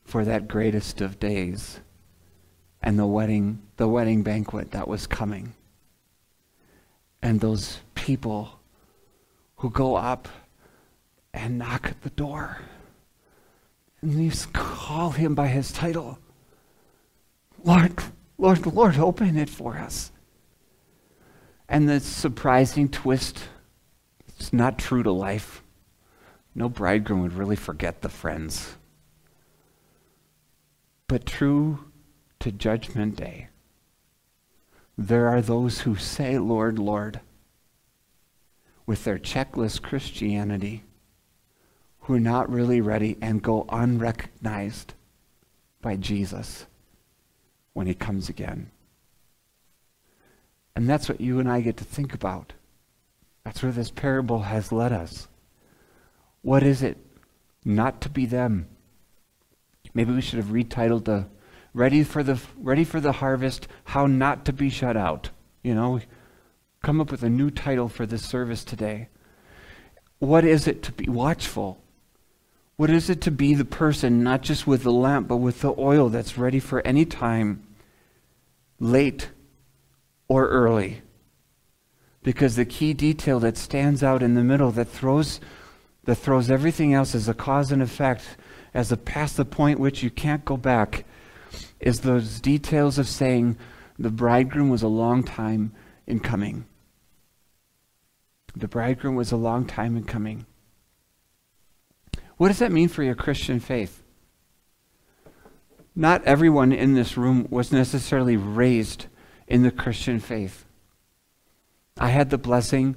for 0.04 0.24
that 0.24 0.48
greatest 0.48 1.00
of 1.00 1.18
days 1.18 1.80
and 2.82 2.98
the 2.98 3.06
wedding, 3.06 3.62
the 3.78 3.88
wedding 3.88 4.22
banquet 4.22 4.72
that 4.72 4.88
was 4.88 5.06
coming. 5.06 5.54
And 7.22 7.40
those 7.40 7.80
people 7.94 8.59
who 9.60 9.70
go 9.70 9.94
up 9.94 10.28
and 11.32 11.58
knock 11.58 11.86
at 11.86 12.02
the 12.02 12.10
door 12.10 12.58
and 14.00 14.24
you 14.24 14.32
call 14.52 15.10
him 15.10 15.34
by 15.34 15.48
his 15.48 15.72
title. 15.72 16.18
Lord, 17.62 17.94
Lord, 18.38 18.64
Lord, 18.66 18.98
open 18.98 19.36
it 19.36 19.50
for 19.50 19.76
us. 19.76 20.10
And 21.68 21.88
the 21.88 22.00
surprising 22.00 22.88
twist, 22.88 23.38
it's 24.28 24.52
not 24.52 24.78
true 24.78 25.02
to 25.02 25.12
life. 25.12 25.62
No 26.54 26.68
bridegroom 26.68 27.20
would 27.20 27.34
really 27.34 27.56
forget 27.56 28.00
the 28.00 28.08
friends. 28.08 28.76
But 31.06 31.26
true 31.26 31.90
to 32.40 32.50
Judgment 32.50 33.16
Day, 33.16 33.48
there 34.96 35.28
are 35.28 35.42
those 35.42 35.82
who 35.82 35.96
say, 35.96 36.38
Lord, 36.38 36.78
Lord, 36.78 37.20
with 38.90 39.04
their 39.04 39.20
checklist 39.20 39.82
Christianity, 39.82 40.82
who 42.00 42.14
are 42.14 42.18
not 42.18 42.50
really 42.50 42.80
ready 42.80 43.16
and 43.22 43.40
go 43.40 43.64
unrecognized 43.68 44.94
by 45.80 45.94
Jesus 45.94 46.66
when 47.72 47.86
he 47.86 47.94
comes 47.94 48.28
again. 48.28 48.68
And 50.74 50.90
that's 50.90 51.08
what 51.08 51.20
you 51.20 51.38
and 51.38 51.48
I 51.48 51.60
get 51.60 51.76
to 51.76 51.84
think 51.84 52.14
about. 52.14 52.52
That's 53.44 53.62
where 53.62 53.70
this 53.70 53.92
parable 53.92 54.40
has 54.40 54.72
led 54.72 54.92
us. 54.92 55.28
What 56.42 56.64
is 56.64 56.82
it 56.82 56.98
not 57.64 58.00
to 58.00 58.08
be 58.08 58.26
them? 58.26 58.66
Maybe 59.94 60.12
we 60.12 60.20
should 60.20 60.38
have 60.40 60.46
retitled 60.46 61.04
the 61.04 61.26
ready 61.72 62.02
for 62.02 62.24
the 62.24 62.40
ready 62.56 62.82
for 62.82 62.98
the 62.98 63.12
harvest, 63.12 63.68
how 63.84 64.08
not 64.08 64.44
to 64.46 64.52
be 64.52 64.68
shut 64.68 64.96
out. 64.96 65.30
You 65.62 65.76
know, 65.76 66.00
come 66.82 67.00
up 67.00 67.10
with 67.10 67.22
a 67.22 67.28
new 67.28 67.50
title 67.50 67.88
for 67.88 68.06
this 68.06 68.24
service 68.24 68.64
today. 68.64 69.08
What 70.18 70.44
is 70.44 70.66
it 70.66 70.82
to 70.84 70.92
be 70.92 71.08
watchful? 71.08 71.82
What 72.76 72.88
is 72.88 73.10
it 73.10 73.20
to 73.22 73.30
be 73.30 73.54
the 73.54 73.66
person, 73.66 74.22
not 74.22 74.40
just 74.40 74.66
with 74.66 74.82
the 74.82 74.92
lamp, 74.92 75.28
but 75.28 75.36
with 75.36 75.60
the 75.60 75.74
oil 75.76 76.08
that's 76.08 76.38
ready 76.38 76.58
for 76.58 76.80
any 76.86 77.04
time, 77.04 77.62
late 78.78 79.30
or 80.28 80.48
early? 80.48 81.02
Because 82.22 82.56
the 82.56 82.64
key 82.64 82.94
detail 82.94 83.40
that 83.40 83.58
stands 83.58 84.02
out 84.02 84.22
in 84.22 84.34
the 84.34 84.42
middle, 84.42 84.70
that 84.72 84.88
throws, 84.88 85.40
that 86.04 86.16
throws 86.16 86.50
everything 86.50 86.94
else 86.94 87.14
as 87.14 87.28
a 87.28 87.34
cause 87.34 87.70
and 87.70 87.82
effect, 87.82 88.24
as 88.72 88.90
a 88.90 88.96
past 88.96 89.36
the 89.36 89.44
point 89.44 89.78
which 89.78 90.02
you 90.02 90.10
can't 90.10 90.44
go 90.46 90.56
back, 90.56 91.04
is 91.80 92.00
those 92.00 92.40
details 92.40 92.98
of 92.98 93.08
saying 93.08 93.58
the 93.98 94.10
bridegroom 94.10 94.70
was 94.70 94.82
a 94.82 94.88
long 94.88 95.22
time 95.22 95.72
in 96.06 96.20
coming. 96.20 96.64
The 98.60 98.68
bridegroom 98.68 99.14
was 99.14 99.32
a 99.32 99.36
long 99.36 99.64
time 99.64 99.96
in 99.96 100.04
coming. 100.04 100.44
What 102.36 102.48
does 102.48 102.58
that 102.58 102.72
mean 102.72 102.88
for 102.88 103.02
your 103.02 103.14
Christian 103.14 103.58
faith? 103.58 104.02
Not 105.96 106.24
everyone 106.24 106.70
in 106.70 106.94
this 106.94 107.16
room 107.16 107.46
was 107.50 107.72
necessarily 107.72 108.36
raised 108.36 109.06
in 109.46 109.62
the 109.62 109.70
Christian 109.70 110.20
faith. 110.20 110.66
I 111.98 112.08
had 112.08 112.28
the 112.28 112.38
blessing 112.38 112.96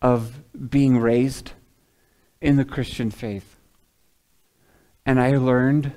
of 0.00 0.40
being 0.70 0.98
raised 0.98 1.52
in 2.40 2.56
the 2.56 2.64
Christian 2.64 3.10
faith. 3.10 3.56
And 5.04 5.20
I 5.20 5.36
learned 5.36 5.92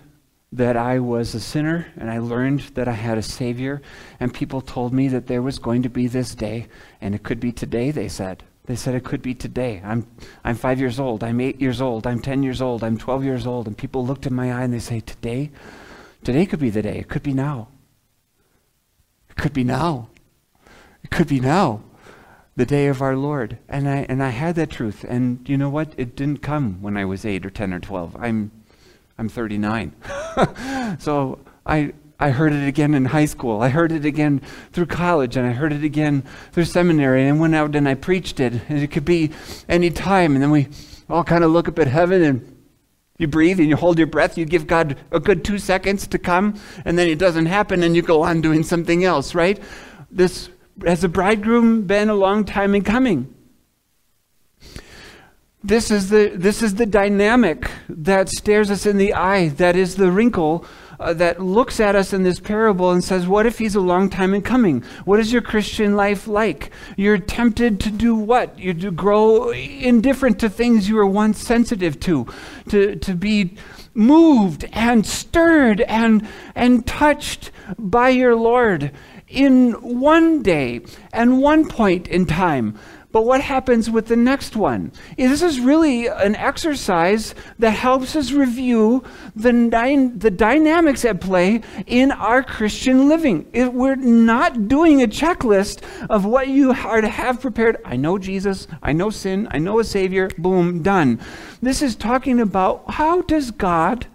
that 0.51 0.75
I 0.75 1.00
was 1.00 1.35
a 1.35 1.39
sinner, 1.39 1.88
and 1.95 2.09
I 2.09 2.19
learned 2.19 2.62
that 2.74 2.88
I 2.88 2.93
had 2.93 3.17
a 3.19 3.24
Savior, 3.24 3.81
and 4.19 4.33
people 4.33 4.62
told 4.62 4.93
me 4.93 5.07
that 5.09 5.27
there 5.27 5.41
was 5.41 5.59
going 5.59 5.83
to 5.83 5.89
be 5.89 6.07
this 6.07 6.33
day, 6.33 6.67
and 7.01 7.13
it 7.13 7.24
could 7.24 7.39
be 7.39 7.51
today, 7.51 7.91
they 7.91 8.07
said. 8.07 8.43
They 8.65 8.75
said 8.75 8.95
it 8.95 9.03
could 9.03 9.22
be 9.22 9.36
today. 9.36 9.81
I'm, 9.84 10.07
I'm 10.43 10.55
five 10.55 10.79
years 10.79 11.00
old. 11.00 11.24
I'm 11.24 11.39
eight 11.39 11.62
years 11.62 11.81
old. 11.81 12.07
I'm 12.07 12.19
10 12.19 12.41
years 12.43 12.62
old. 12.62 12.84
I'm 12.84 12.98
12 12.98 13.24
years 13.24 13.45
old. 13.45 13.67
And 13.67 13.77
people 13.77 14.05
looked 14.05 14.25
in 14.25 14.34
my 14.34 14.51
eye 14.51 14.63
and 14.63 14.74
they 14.74 14.79
say, 14.79 15.00
Today? 15.00 15.51
Today 16.24 16.45
could 16.48 16.60
be 16.60 16.72
the 16.72 16.81
day. 16.81 16.98
It 16.98 17.07
could 17.07 17.22
be 17.22 17.34
now. 17.34 17.67
It 19.29 19.36
could 19.36 19.53
be 19.53 19.63
now. 19.63 20.10
It 21.03 21.12
could 21.12 21.27
be 21.27 21.39
now. 21.39 21.84
The 22.55 22.65
day 22.65 22.88
of 22.88 23.01
our 23.01 23.15
Lord. 23.15 23.60
And 23.69 23.88
I, 23.88 24.07
and 24.10 24.24
I 24.24 24.29
had 24.29 24.55
that 24.55 24.72
truth. 24.72 25.05
And 25.07 25.48
you 25.48 25.57
know 25.57 25.69
what? 25.69 25.93
It 25.98 26.15
didn't 26.15 26.41
come 26.41 26.81
when 26.81 26.98
I 26.98 27.05
was 27.05 27.25
8 27.25 27.45
or 27.45 27.51
10 27.51 27.74
or 27.74 27.79
12. 27.79 28.15
I'm, 28.19 28.51
I'm 29.19 29.29
39. 29.29 29.93
so 31.00 31.39
I, 31.65 31.93
I 32.19 32.29
heard 32.29 32.53
it 32.53 32.67
again 32.67 32.93
in 32.93 33.05
high 33.05 33.25
school. 33.25 33.62
I 33.62 33.69
heard 33.69 33.91
it 33.91 34.05
again 34.05 34.41
through 34.72 34.86
college, 34.86 35.36
and 35.36 35.45
I 35.45 35.51
heard 35.51 35.74
it 35.74 35.84
again 35.84 36.24
through 36.51 36.65
seminary, 36.65 37.27
and 37.27 37.39
went 37.39 37.55
out 37.55 37.75
and 37.75 37.89
I 37.89 37.95
preached 37.95 38.39
it. 38.39 38.53
And 38.69 38.79
it 38.79 38.91
could 38.91 39.05
be 39.05 39.31
any 39.67 39.89
time. 39.89 40.34
And 40.34 40.41
then 40.41 40.51
we 40.51 40.67
all 41.10 41.24
kind 41.24 41.43
of 41.43 41.51
look 41.51 41.67
up 41.67 41.77
at 41.79 41.88
heaven 41.88 42.22
and 42.24 42.55
you 43.17 43.27
breathe 43.27 43.60
and 43.60 43.69
you 43.69 43.75
hold 43.75 43.98
your 43.98 44.07
breath. 44.07 44.38
You 44.38 44.45
give 44.45 44.67
God 44.67 44.98
a 45.12 45.19
good 45.19 45.45
two 45.45 45.57
seconds 45.57 46.07
to 46.07 46.17
come, 46.17 46.60
and 46.84 46.98
then 46.98 47.07
it 47.07 47.19
doesn't 47.19 47.45
happen, 47.45 47.84
and 47.84 47.95
you 47.95 48.01
go 48.01 48.24
on 48.24 48.41
doing 48.41 48.63
something 48.63 49.03
else, 49.03 49.36
right? 49.36 49.62
This 50.12 50.50
has 50.86 51.03
a 51.03 51.10
bridegroom 51.10 51.84
been 51.84 52.10
a 52.10 52.15
long 52.15 52.43
time 52.43 52.75
in 52.75 52.84
coming. 52.84 53.34
This 55.63 55.89
is 55.89 56.10
the 56.10 56.31
this 56.36 56.62
is 56.62 56.75
the 56.75 56.86
dynamic 56.86 57.72
that 57.89 58.29
stares 58.29 58.69
us 58.69 58.86
in 58.86 58.98
the 58.98 59.13
eye. 59.13 59.48
That 59.48 59.75
is 59.75 59.95
the 59.95 60.12
wrinkle 60.12 60.65
uh, 60.99 61.13
that 61.13 61.41
looks 61.41 61.79
at 61.79 61.95
us 61.95 62.13
in 62.13 62.23
this 62.23 62.39
parable 62.39 62.91
and 62.91 63.03
says, 63.03 63.27
What 63.27 63.45
if 63.45 63.57
he's 63.57 63.75
a 63.75 63.79
long 63.79 64.09
time 64.09 64.33
in 64.33 64.41
coming? 64.41 64.83
What 65.05 65.19
is 65.19 65.31
your 65.31 65.41
Christian 65.41 65.95
life 65.95 66.27
like? 66.27 66.71
You're 66.97 67.17
tempted 67.17 67.79
to 67.81 67.91
do 67.91 68.15
what? 68.15 68.57
You 68.57 68.73
to 68.73 68.91
grow 68.91 69.49
indifferent 69.51 70.39
to 70.39 70.49
things 70.49 70.89
you 70.89 70.95
were 70.95 71.05
once 71.05 71.39
sensitive 71.39 71.99
to, 72.01 72.27
to, 72.69 72.95
to 72.95 73.15
be 73.15 73.57
moved 73.93 74.65
and 74.73 75.05
stirred 75.05 75.81
and, 75.81 76.27
and 76.53 76.85
touched 76.85 77.51
by 77.77 78.09
your 78.09 78.35
Lord 78.35 78.91
in 79.27 79.71
one 79.99 80.43
day 80.43 80.81
and 81.11 81.41
one 81.41 81.67
point 81.67 82.07
in 82.07 82.25
time. 82.25 82.77
But 83.15 83.24
what 83.24 83.39
happens 83.39 83.89
with 83.89 84.07
the 84.07 84.17
next 84.17 84.57
one? 84.57 84.91
This 85.15 85.41
is 85.41 85.62
really 85.62 86.07
an 86.07 86.36
exercise 86.36 87.34
that 87.60 87.72
helps 87.72 88.13
us 88.13 88.34
review 88.34 89.05
the, 89.38 89.53
dy- 89.53 90.07
the 90.07 90.29
dynamics 90.29 91.05
at 91.05 91.22
play 91.22 91.62
in 91.88 92.12
our 92.12 92.43
Christian 92.43 93.07
living. 93.07 93.48
If 93.53 93.72
we're 93.72 93.95
not 93.95 94.67
doing 94.67 95.01
a 95.01 95.07
checklist 95.07 95.81
of 96.10 96.25
what 96.25 96.50
you 96.50 96.74
are 96.74 97.00
to 97.00 97.07
have 97.07 97.39
prepared. 97.39 97.77
I 97.86 97.95
know 97.95 98.17
Jesus, 98.17 98.67
I 98.84 98.91
know 98.91 99.10
sin, 99.10 99.48
I 99.50 99.60
know 99.60 99.79
a 99.79 99.86
Savior, 99.86 100.29
boom, 100.38 100.84
done. 100.84 101.22
This 101.62 101.81
is 101.81 101.95
talking 101.95 102.41
about 102.41 102.84
how 102.95 103.22
does 103.22 103.50
God 103.50 104.07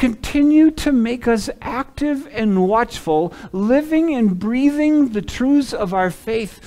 continue 0.00 0.70
to 0.70 0.90
make 0.90 1.28
us 1.28 1.50
active 1.60 2.26
and 2.32 2.66
watchful, 2.66 3.34
living 3.52 4.14
and 4.14 4.38
breathing 4.38 5.10
the 5.10 5.20
truths 5.20 5.74
of 5.74 5.92
our 5.92 6.10
faith 6.10 6.58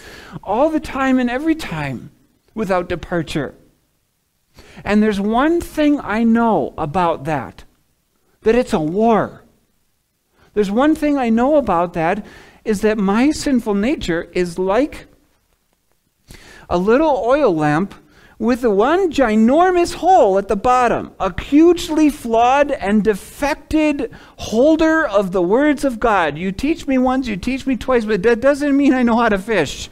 all 0.43 0.69
the 0.69 0.79
time 0.79 1.17
and 1.17 1.31
every 1.31 1.55
time 1.55 2.11
without 2.53 2.87
departure. 2.87 3.55
And 4.83 5.01
there's 5.01 5.19
one 5.19 5.61
thing 5.61 5.99
I 5.99 6.23
know 6.23 6.75
about 6.77 7.23
that 7.23 7.63
that 8.43 8.53
it's 8.53 8.73
a 8.73 8.79
war. 8.79 9.43
There's 10.53 10.69
one 10.69 10.93
thing 10.93 11.17
I 11.17 11.29
know 11.29 11.55
about 11.55 11.93
that 11.93 12.23
is 12.63 12.81
that 12.81 12.99
my 12.99 13.31
sinful 13.31 13.73
nature 13.73 14.29
is 14.33 14.59
like 14.59 15.07
a 16.69 16.77
little 16.77 17.23
oil 17.25 17.55
lamp 17.55 17.95
with 18.43 18.65
one 18.65 19.09
ginormous 19.09 19.93
hole 19.93 20.37
at 20.37 20.49
the 20.49 20.55
bottom, 20.57 21.13
a 21.17 21.41
hugely 21.41 22.09
flawed 22.09 22.71
and 22.71 23.01
defected 23.01 24.11
holder 24.35 25.07
of 25.07 25.31
the 25.31 25.41
words 25.41 25.85
of 25.85 25.97
God. 25.97 26.37
You 26.37 26.51
teach 26.51 26.85
me 26.85 26.97
once, 26.97 27.25
you 27.25 27.37
teach 27.37 27.65
me 27.65 27.77
twice, 27.77 28.03
but 28.03 28.21
that 28.23 28.41
doesn't 28.41 28.75
mean 28.75 28.93
I 28.93 29.01
know 29.01 29.15
how 29.15 29.29
to 29.29 29.37
fish. 29.37 29.89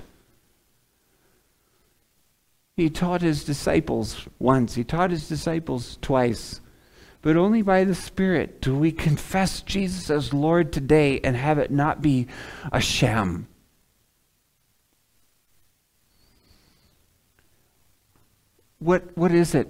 He 2.75 2.89
taught 2.89 3.21
his 3.21 3.45
disciples 3.45 4.27
once, 4.37 4.75
he 4.75 4.83
taught 4.83 5.11
his 5.11 5.29
disciples 5.29 5.97
twice. 6.01 6.59
But 7.21 7.37
only 7.37 7.61
by 7.61 7.85
the 7.85 7.95
Spirit 7.95 8.59
do 8.59 8.75
we 8.75 8.91
confess 8.91 9.61
Jesus 9.61 10.09
as 10.09 10.33
Lord 10.33 10.73
today 10.73 11.21
and 11.23 11.37
have 11.37 11.57
it 11.57 11.71
not 11.71 12.01
be 12.01 12.27
a 12.73 12.81
sham. 12.81 13.47
What, 18.81 19.15
what 19.15 19.31
is 19.31 19.53
it, 19.53 19.67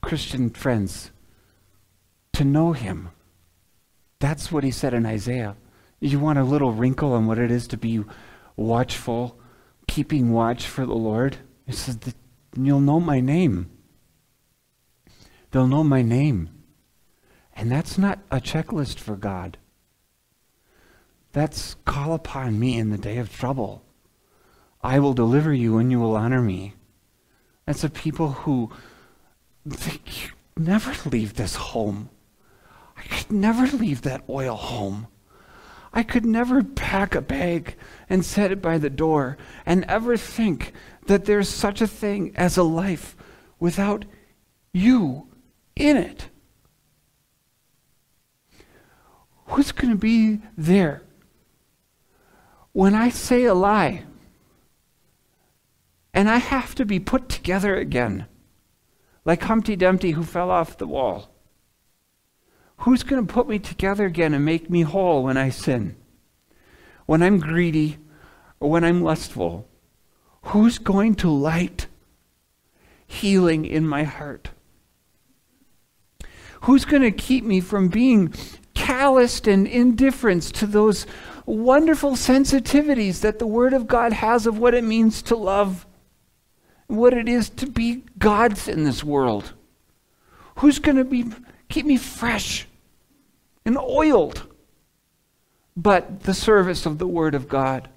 Christian 0.00 0.48
friends, 0.48 1.10
to 2.34 2.44
know 2.44 2.70
Him? 2.70 3.08
That's 4.20 4.52
what 4.52 4.62
He 4.62 4.70
said 4.70 4.94
in 4.94 5.04
Isaiah. 5.04 5.56
You 5.98 6.20
want 6.20 6.38
a 6.38 6.44
little 6.44 6.70
wrinkle 6.70 7.14
on 7.14 7.26
what 7.26 7.40
it 7.40 7.50
is 7.50 7.66
to 7.68 7.76
be 7.76 8.04
watchful, 8.54 9.40
keeping 9.88 10.30
watch 10.30 10.68
for 10.68 10.86
the 10.86 10.94
Lord? 10.94 11.38
He 11.66 11.72
says, 11.72 11.98
You'll 12.56 12.78
know 12.78 13.00
my 13.00 13.18
name. 13.18 13.70
They'll 15.50 15.66
know 15.66 15.82
my 15.82 16.02
name. 16.02 16.48
And 17.54 17.72
that's 17.72 17.98
not 17.98 18.20
a 18.30 18.36
checklist 18.36 19.00
for 19.00 19.16
God. 19.16 19.58
That's 21.32 21.74
call 21.84 22.12
upon 22.12 22.60
me 22.60 22.78
in 22.78 22.90
the 22.90 22.98
day 22.98 23.18
of 23.18 23.36
trouble. 23.36 23.82
I 24.80 25.00
will 25.00 25.12
deliver 25.12 25.52
you 25.52 25.78
and 25.78 25.90
you 25.90 25.98
will 25.98 26.14
honor 26.14 26.40
me. 26.40 26.74
That's 27.66 27.84
a 27.84 27.90
people 27.90 28.32
who 28.32 28.70
think, 29.68 30.32
never 30.56 30.94
leave 31.08 31.34
this 31.34 31.56
home. 31.56 32.10
I 32.96 33.02
could 33.02 33.32
never 33.32 33.66
leave 33.66 34.02
that 34.02 34.24
oil 34.28 34.56
home. 34.56 35.08
I 35.92 36.02
could 36.02 36.26
never 36.26 36.62
pack 36.62 37.14
a 37.14 37.20
bag 37.20 37.76
and 38.10 38.24
set 38.24 38.50
it 38.50 38.60
by 38.60 38.78
the 38.78 38.90
door 38.90 39.38
and 39.64 39.84
ever 39.84 40.16
think 40.16 40.72
that 41.06 41.24
there's 41.24 41.48
such 41.48 41.80
a 41.80 41.86
thing 41.86 42.32
as 42.34 42.56
a 42.56 42.64
life 42.64 43.16
without 43.60 44.04
you 44.72 45.28
in 45.76 45.96
it. 45.96 46.28
Who's 49.46 49.72
going 49.72 49.92
to 49.92 49.98
be 49.98 50.40
there 50.56 51.02
when 52.72 52.94
I 52.94 53.08
say 53.08 53.44
a 53.44 53.54
lie 53.54 54.02
and 56.14 56.30
I 56.30 56.38
have 56.38 56.74
to 56.76 56.86
be 56.86 57.00
put 57.00 57.28
together 57.28 57.76
again, 57.76 58.26
like 59.24 59.42
Humpty 59.42 59.74
Dumpty 59.74 60.12
who 60.12 60.22
fell 60.22 60.50
off 60.50 60.78
the 60.78 60.86
wall? 60.86 61.28
Who's 62.78 63.02
going 63.02 63.26
to 63.26 63.32
put 63.32 63.48
me 63.48 63.58
together 63.58 64.06
again 64.06 64.32
and 64.32 64.44
make 64.44 64.70
me 64.70 64.82
whole 64.82 65.24
when 65.24 65.36
I 65.36 65.50
sin? 65.50 65.96
When 67.06 67.22
I'm 67.22 67.38
greedy 67.40 67.98
or 68.60 68.70
when 68.70 68.84
I'm 68.84 69.02
lustful? 69.02 69.68
Who's 70.44 70.78
going 70.78 71.16
to 71.16 71.30
light 71.30 71.88
healing 73.06 73.64
in 73.64 73.86
my 73.86 74.04
heart? 74.04 74.50
Who's 76.62 76.84
going 76.84 77.02
to 77.02 77.10
keep 77.10 77.44
me 77.44 77.60
from 77.60 77.88
being 77.88 78.32
calloused 78.74 79.46
and 79.46 79.66
indifference 79.66 80.50
to 80.52 80.66
those 80.66 81.06
wonderful 81.46 82.12
sensitivities 82.12 83.20
that 83.20 83.38
the 83.38 83.46
Word 83.46 83.72
of 83.72 83.86
God 83.86 84.12
has 84.12 84.46
of 84.46 84.58
what 84.58 84.74
it 84.74 84.84
means 84.84 85.22
to 85.22 85.36
love, 85.36 85.86
what 86.86 87.14
it 87.14 87.28
is 87.28 87.48
to 87.50 87.66
be 87.66 88.04
God's 88.18 88.68
in 88.68 88.84
this 88.84 89.02
world. 89.02 89.52
Who's 90.56 90.78
going 90.78 90.96
to 90.96 91.04
be 91.04 91.24
keep 91.68 91.86
me 91.86 91.96
fresh 91.96 92.66
and 93.64 93.76
oiled? 93.78 94.42
But 95.76 96.20
the 96.20 96.34
service 96.34 96.86
of 96.86 96.98
the 96.98 97.08
Word 97.08 97.34
of 97.34 97.48
God. 97.48 97.88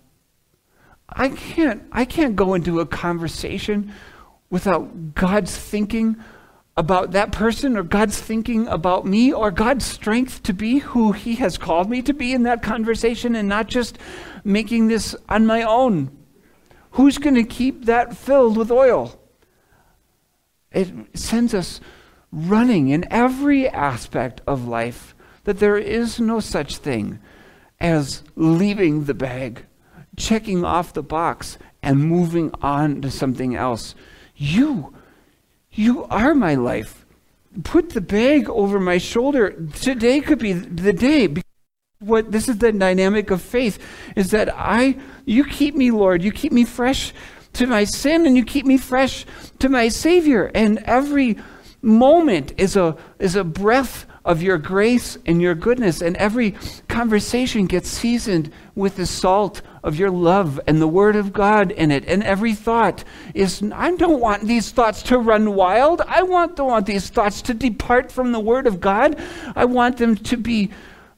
I 1.10 1.30
can't 1.30 1.84
I 1.91 2.06
can't 2.06 2.36
go 2.36 2.54
into 2.54 2.80
a 2.80 2.86
conversation 2.86 3.93
without 4.50 5.13
God's 5.13 5.56
thinking 5.56 6.17
about 6.76 7.12
that 7.12 7.32
person 7.32 7.76
or 7.76 7.84
God's 7.84 8.19
thinking 8.19 8.67
about 8.67 9.06
me 9.06 9.34
or 9.34 9.50
God's 9.50 9.86
strength 9.86 10.43
to 10.43 10.54
be 10.54 10.80
who 10.80 11.12
He 11.12 11.36
has 11.36 11.58
called 11.58 11.89
me 11.89 12.02
to 12.04 12.13
be 12.13 12.34
in 12.34 12.43
that 12.43 12.62
conversation 12.62 13.36
and 13.36 13.50
not 13.50 13.67
just 13.67 13.97
making 14.43 14.88
this 14.88 15.15
on 15.28 15.45
my 15.45 15.63
own. 15.63 16.16
Who's 16.91 17.17
going 17.17 17.36
to 17.36 17.43
keep 17.43 17.86
that 17.86 18.15
filled 18.15 18.58
with 18.58 18.71
oil? 18.71 19.19
It 20.71 20.91
sends 21.13 21.54
us 21.54 21.80
running 22.32 22.89
in 22.89 23.06
every 23.12 23.67
aspect 23.69 24.41
of 24.47 24.67
life 24.67 25.15
that 25.43 25.60
there 25.60 25.78
is 25.78 26.19
no 26.19 26.39
such 26.39 26.78
thing 26.78 27.19
as 27.80 28.23
leaving 28.36 29.06
the 29.06 29.13
bag, 29.13 29.65
checking 30.15 30.65
off 30.65 30.93
the 30.93 31.04
box, 31.04 31.58
and 31.82 32.04
moving 32.04 32.52
on 32.62 33.02
to 33.02 33.12
something 33.12 33.56
else. 33.56 33.95
You 34.36 34.93
you 35.71 36.06
are 36.06 36.34
my 36.34 36.56
life. 36.56 37.06
Put 37.63 37.91
the 37.91 38.02
bag 38.02 38.50
over 38.50 38.80
my 38.80 38.97
shoulder. 38.97 39.52
Today 39.80 40.19
could 40.21 40.39
be 40.39 40.54
the 40.54 40.91
day. 40.91 41.28
What 41.99 42.31
this 42.31 42.47
is 42.47 42.60
the 42.60 42.71
dynamic 42.71 43.31
of 43.31 43.41
faith 43.41 43.79
is 44.15 44.31
that 44.31 44.49
I 44.53 44.97
you 45.25 45.43
keep 45.43 45.75
me, 45.75 45.89
Lord. 45.91 46.21
You 46.23 46.31
keep 46.31 46.51
me 46.51 46.63
fresh 46.63 47.13
to 47.53 47.65
my 47.65 47.86
sin 47.86 48.25
and 48.27 48.38
you 48.38 48.45
keep 48.45 48.65
me 48.65 48.77
fresh 48.77 49.25
to 49.60 49.67
my 49.67 49.89
Savior. 49.89 50.51
And 50.53 50.77
every 50.79 51.38
moment 51.81 52.53
is 52.57 52.75
a 52.75 52.95
is 53.17 53.36
a 53.36 53.43
breath 53.43 54.05
of 54.27 54.43
your 54.43 54.57
grace 54.60 55.17
and 55.25 55.41
your 55.41 55.55
goodness. 55.55 56.01
And 56.01 56.15
every 56.17 56.51
conversation 56.88 57.65
gets 57.65 57.89
seasoned 57.89 58.51
with 58.75 58.97
the 58.97 59.05
salt 59.05 59.62
of 59.83 59.95
your 59.95 60.12
love 60.12 60.60
and 60.67 60.81
the 60.81 60.88
Word 60.88 61.15
of 61.15 61.31
God 61.31 61.71
in 61.71 61.91
it. 61.91 62.05
And 62.05 62.21
every 62.23 62.53
thought 62.53 63.05
is, 63.33 63.63
I 63.73 63.95
don't 63.95 64.19
want 64.19 64.43
these 64.43 64.69
thoughts 64.69 65.01
to 65.03 65.17
run 65.17 65.55
wild. 65.55 66.01
I 66.01 66.23
want, 66.23 66.57
don't 66.57 66.67
want 66.67 66.86
these 66.86 67.10
thoughts 67.10 67.41
to 67.43 67.53
depart 67.53 68.12
from 68.12 68.33
the 68.33 68.39
Word 68.39 68.67
of 68.67 68.81
God. 68.81 69.17
I 69.55 69.63
want 69.63 69.97
them 69.97 70.17
to 70.17 70.38
be 70.38 70.71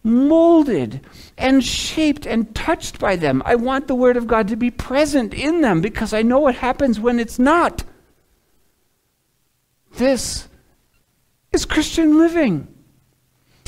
molded 0.03 1.01
and 1.38 1.63
shaped 1.63 2.25
and 2.25 2.53
touched 2.55 2.99
by 2.99 3.15
them. 3.15 3.41
I 3.45 3.55
want 3.55 3.88
the 3.88 3.95
Word 3.95 4.17
of 4.17 4.27
God 4.27 4.47
to 4.47 4.55
be 4.55 4.71
present 4.71 5.33
in 5.33 5.62
them 5.62 5.81
because 5.81 6.13
I 6.13 6.21
know 6.21 6.39
what 6.39 6.55
happens 6.55 6.99
when 6.99 7.19
it's 7.19 7.39
not. 7.39 7.83
This 9.93 10.47
is 11.51 11.65
Christian 11.65 12.17
living. 12.17 12.67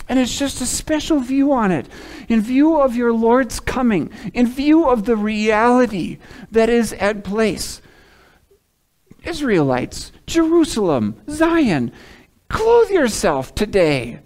And 0.08 0.20
it's 0.20 0.38
just 0.38 0.62
a 0.62 0.66
special 0.66 1.20
view 1.20 1.54
on 1.54 1.72
it. 1.72 1.88
In 2.28 2.42
view 2.42 2.78
of 2.80 2.96
your 2.96 3.14
Lord's 3.14 3.60
coming, 3.60 4.12
in 4.34 4.48
view 4.48 4.90
of 4.90 5.06
the 5.06 5.16
reality 5.16 6.18
that 6.52 6.70
is 6.70 6.94
at 6.94 7.24
place. 7.24 7.82
Israelites, 9.24 10.12
Jerusalem, 10.28 11.22
Zion, 11.30 11.92
clothe 12.50 12.90
yourself 12.90 13.56
today 13.56 14.20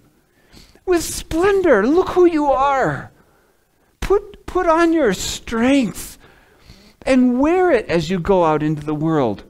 with 0.86 1.02
splendor. 1.02 1.86
Look 1.86 2.10
who 2.10 2.24
you 2.24 2.46
are. 2.46 3.10
Put, 4.00 4.46
put 4.46 4.66
on 4.66 4.92
your 4.92 5.12
strength 5.12 6.16
and 7.04 7.38
wear 7.40 7.70
it 7.70 7.88
as 7.88 8.08
you 8.08 8.18
go 8.18 8.44
out 8.44 8.62
into 8.62 8.84
the 8.84 8.94
world. 8.94 9.44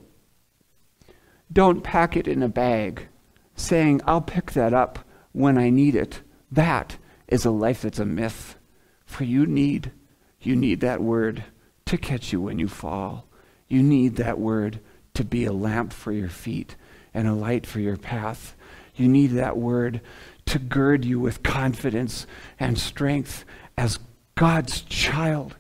Don't 1.53 1.83
pack 1.83 2.17
it 2.17 2.27
in 2.27 2.43
a 2.43 2.49
bag 2.49 3.09
saying, 3.55 4.01
I'll 4.07 4.21
pick 4.21 4.53
that 4.53 4.75
up 4.75 4.99
when 5.33 5.57
I 5.57 5.71
need 5.71 5.95
it. 5.95 6.23
That 6.51 6.97
is 7.29 7.45
a 7.45 7.51
life 7.51 7.83
that's 7.83 7.99
a 7.99 8.05
myth. 8.05 8.57
For 9.05 9.25
you 9.25 9.47
need, 9.47 9.93
you 10.41 10.57
need 10.57 10.81
that 10.81 11.01
word 11.01 11.45
to 11.87 11.97
catch 11.97 12.33
you 12.33 12.41
when 12.41 12.59
you 12.59 12.69
fall. 12.69 13.27
You 13.69 13.83
need 13.83 14.17
that 14.17 14.39
word 14.39 14.81
to 15.15 15.25
be 15.25 15.45
a 15.45 15.53
lamp 15.53 15.93
for 15.93 16.13
your 16.13 16.29
feet 16.29 16.77
and 17.15 17.27
a 17.27 17.35
light 17.35 17.67
for 17.67 17.81
your 17.81 17.97
path. 17.97 18.55
You 18.95 19.09
need 19.09 19.29
that 19.33 19.57
word 19.57 20.01
to 20.47 20.59
gird 20.59 21.05
you 21.05 21.21
with 21.21 21.43
confidence 21.43 22.27
and 22.59 22.79
strength 22.79 23.45
as 23.77 23.99
God's 24.35 24.81
child 24.83 25.57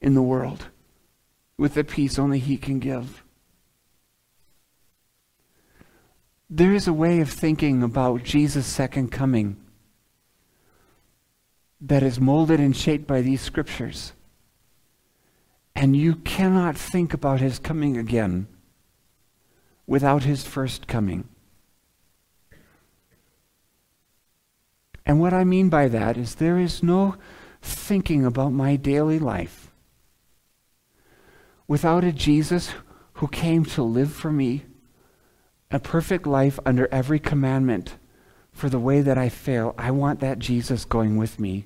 in 0.00 0.14
the 0.14 0.22
world 0.22 0.66
with 1.56 1.74
the 1.74 1.84
peace 1.84 2.18
only 2.18 2.38
He 2.38 2.56
can 2.56 2.78
give. 2.78 3.24
There 6.50 6.72
is 6.72 6.88
a 6.88 6.92
way 6.92 7.20
of 7.20 7.28
thinking 7.28 7.82
about 7.82 8.22
Jesus' 8.22 8.66
second 8.66 9.10
coming 9.10 9.56
that 11.80 12.02
is 12.02 12.18
molded 12.18 12.58
and 12.58 12.76
shaped 12.76 13.06
by 13.06 13.20
these 13.20 13.40
scriptures. 13.40 14.12
And 15.74 15.94
you 15.94 16.16
cannot 16.16 16.76
think 16.76 17.12
about 17.12 17.40
his 17.40 17.58
coming 17.58 17.96
again 17.96 18.48
without 19.86 20.24
his 20.24 20.44
first 20.44 20.88
coming. 20.88 21.28
And 25.08 25.18
what 25.18 25.32
I 25.32 25.42
mean 25.42 25.70
by 25.70 25.88
that 25.88 26.18
is 26.18 26.34
there 26.34 26.58
is 26.58 26.82
no 26.82 27.16
thinking 27.62 28.26
about 28.26 28.52
my 28.52 28.76
daily 28.76 29.18
life 29.18 29.72
without 31.66 32.04
a 32.04 32.12
Jesus 32.12 32.74
who 33.14 33.26
came 33.26 33.64
to 33.64 33.82
live 33.82 34.12
for 34.12 34.30
me 34.30 34.64
a 35.70 35.80
perfect 35.80 36.26
life 36.26 36.58
under 36.64 36.88
every 36.92 37.18
commandment 37.18 37.96
for 38.52 38.68
the 38.68 38.78
way 38.78 39.00
that 39.00 39.18
I 39.18 39.30
fail. 39.30 39.74
I 39.78 39.90
want 39.90 40.20
that 40.20 40.38
Jesus 40.38 40.84
going 40.84 41.16
with 41.16 41.40
me 41.40 41.64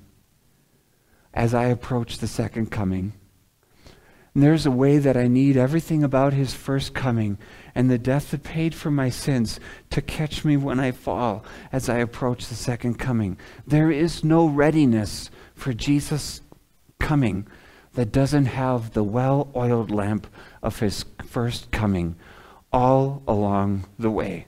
as 1.33 1.53
I 1.53 1.65
approach 1.65 2.19
the 2.19 2.27
second 2.27 2.71
coming. 2.71 3.13
And 4.33 4.41
there's 4.41 4.65
a 4.65 4.71
way 4.71 4.97
that 4.97 5.15
I 5.15 5.27
need 5.27 5.57
everything 5.57 6.03
about 6.03 6.33
his 6.33 6.53
first 6.53 6.93
coming 6.93 7.37
and 7.75 7.89
the 7.89 7.99
death 7.99 8.31
that 8.31 8.43
paid 8.43 8.73
for 8.73 8.89
my 8.89 9.09
sins 9.09 9.59
to 9.91 10.01
catch 10.01 10.43
me 10.43 10.57
when 10.57 10.79
I 10.79 10.91
fall 10.91 11.45
as 11.71 11.87
I 11.87 11.97
approach 11.97 12.47
the 12.47 12.55
second 12.55 12.95
coming. 12.95 13.37
There 13.67 13.91
is 13.91 14.23
no 14.23 14.47
readiness 14.47 15.29
for 15.53 15.71
Jesus 15.71 16.41
coming 16.99 17.47
that 17.93 18.11
doesn't 18.11 18.45
have 18.45 18.93
the 18.93 19.03
well 19.03 19.51
oiled 19.55 19.91
lamp 19.91 20.25
of 20.63 20.79
his 20.79 21.05
first 21.25 21.69
coming 21.69 22.15
all 22.71 23.21
along 23.27 23.85
the 23.99 24.09
way. 24.09 24.47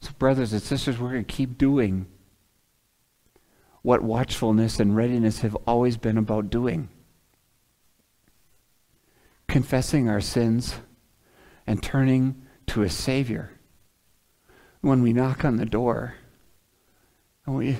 So, 0.00 0.10
brothers 0.18 0.52
and 0.52 0.60
sisters, 0.60 0.98
we're 0.98 1.12
going 1.12 1.24
to 1.24 1.32
keep 1.32 1.56
doing 1.56 2.06
what 3.80 4.02
watchfulness 4.02 4.78
and 4.78 4.94
readiness 4.94 5.40
have 5.40 5.56
always 5.66 5.96
been 5.96 6.18
about 6.18 6.50
doing 6.50 6.90
confessing 9.48 10.08
our 10.08 10.20
sins 10.20 10.76
and 11.66 11.82
turning 11.82 12.42
to 12.66 12.82
a 12.82 12.88
Savior. 12.88 13.52
When 14.80 15.02
we 15.02 15.12
knock 15.12 15.44
on 15.44 15.56
the 15.56 15.66
door 15.66 16.14
and 17.44 17.56
we, 17.56 17.78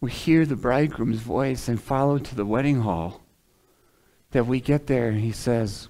we 0.00 0.10
hear 0.10 0.46
the 0.46 0.56
bridegroom's 0.56 1.20
voice 1.20 1.68
and 1.68 1.80
follow 1.80 2.18
to 2.18 2.34
the 2.34 2.46
wedding 2.46 2.80
hall, 2.80 3.22
that 4.30 4.46
we 4.46 4.60
get 4.60 4.88
there 4.88 5.08
and 5.08 5.20
he 5.20 5.30
says, 5.30 5.88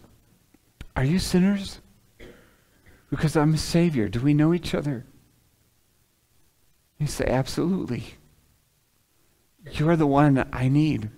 Are 0.94 1.04
you 1.04 1.18
sinners? 1.18 1.80
Because 3.10 3.36
I'm 3.36 3.54
a 3.54 3.58
Savior. 3.58 4.08
Do 4.08 4.20
we 4.20 4.34
know 4.34 4.52
each 4.52 4.74
other? 4.74 5.06
You 6.98 7.06
say, 7.06 7.24
Absolutely. 7.26 8.04
You're 9.72 9.96
the 9.96 10.06
one 10.06 10.46
I 10.52 10.68
need. 10.68 11.10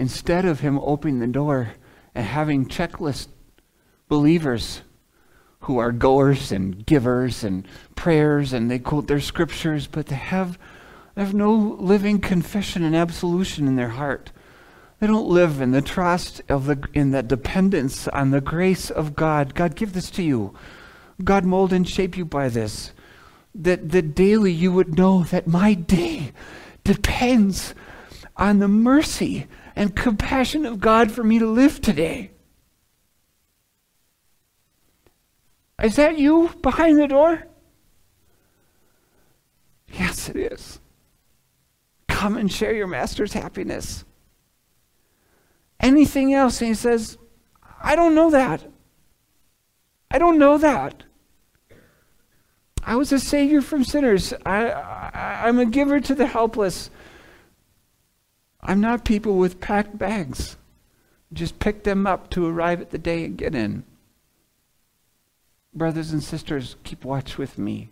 Instead 0.00 0.46
of 0.46 0.60
him 0.60 0.78
opening 0.78 1.18
the 1.18 1.26
door 1.26 1.74
and 2.14 2.24
having 2.24 2.64
checklist 2.64 3.28
believers 4.08 4.80
who 5.60 5.76
are 5.76 5.92
goers 5.92 6.50
and 6.50 6.86
givers 6.86 7.44
and 7.44 7.68
prayers 7.96 8.54
and 8.54 8.70
they 8.70 8.78
quote 8.78 9.08
their 9.08 9.20
scriptures, 9.20 9.86
but 9.86 10.06
they 10.06 10.16
have, 10.16 10.58
they 11.14 11.20
have 11.20 11.34
no 11.34 11.52
living 11.52 12.18
confession 12.18 12.82
and 12.82 12.96
absolution 12.96 13.68
in 13.68 13.76
their 13.76 13.90
heart. 13.90 14.32
They 15.00 15.06
don't 15.06 15.28
live 15.28 15.60
in 15.60 15.72
the 15.72 15.82
trust 15.82 16.40
of 16.48 16.64
the 16.64 16.82
in 16.94 17.10
that 17.10 17.28
dependence 17.28 18.08
on 18.08 18.30
the 18.30 18.40
grace 18.40 18.90
of 18.90 19.14
God. 19.14 19.54
God 19.54 19.76
give 19.76 19.92
this 19.92 20.10
to 20.12 20.22
you. 20.22 20.54
God 21.22 21.44
mold 21.44 21.74
and 21.74 21.86
shape 21.86 22.16
you 22.16 22.24
by 22.24 22.48
this. 22.48 22.92
That 23.54 23.90
that 23.90 24.14
daily 24.14 24.52
you 24.52 24.72
would 24.72 24.96
know 24.96 25.24
that 25.24 25.46
my 25.46 25.74
day 25.74 26.32
depends 26.84 27.74
on 28.38 28.60
the 28.60 28.68
mercy 28.68 29.46
and 29.80 29.96
compassion 29.96 30.66
of 30.66 30.78
God 30.78 31.10
for 31.10 31.24
me 31.24 31.38
to 31.38 31.46
live 31.46 31.80
today. 31.80 32.32
Is 35.82 35.96
that 35.96 36.18
you 36.18 36.50
behind 36.60 36.98
the 36.98 37.08
door? 37.08 37.44
Yes, 39.94 40.28
it 40.28 40.36
is. 40.36 40.80
Come 42.08 42.36
and 42.36 42.52
share 42.52 42.74
your 42.74 42.88
master's 42.88 43.32
happiness. 43.32 44.04
Anything 45.80 46.34
else? 46.34 46.60
And 46.60 46.68
he 46.68 46.74
says, 46.74 47.16
I 47.82 47.96
don't 47.96 48.14
know 48.14 48.28
that. 48.28 48.62
I 50.10 50.18
don't 50.18 50.38
know 50.38 50.58
that. 50.58 51.04
I 52.84 52.96
was 52.96 53.12
a 53.12 53.18
savior 53.18 53.62
from 53.62 53.84
sinners. 53.84 54.34
I, 54.44 54.66
I, 54.72 55.48
I'm 55.48 55.58
a 55.58 55.64
giver 55.64 56.00
to 56.00 56.14
the 56.14 56.26
helpless. 56.26 56.90
I'm 58.62 58.80
not 58.80 59.04
people 59.04 59.36
with 59.36 59.60
packed 59.60 59.96
bags. 59.96 60.56
Just 61.32 61.58
pick 61.58 61.84
them 61.84 62.06
up 62.06 62.30
to 62.30 62.46
arrive 62.46 62.80
at 62.80 62.90
the 62.90 62.98
day 62.98 63.24
and 63.24 63.36
get 63.36 63.54
in. 63.54 63.84
Brothers 65.72 66.12
and 66.12 66.22
sisters, 66.22 66.76
keep 66.82 67.04
watch 67.04 67.38
with 67.38 67.56
me. 67.56 67.90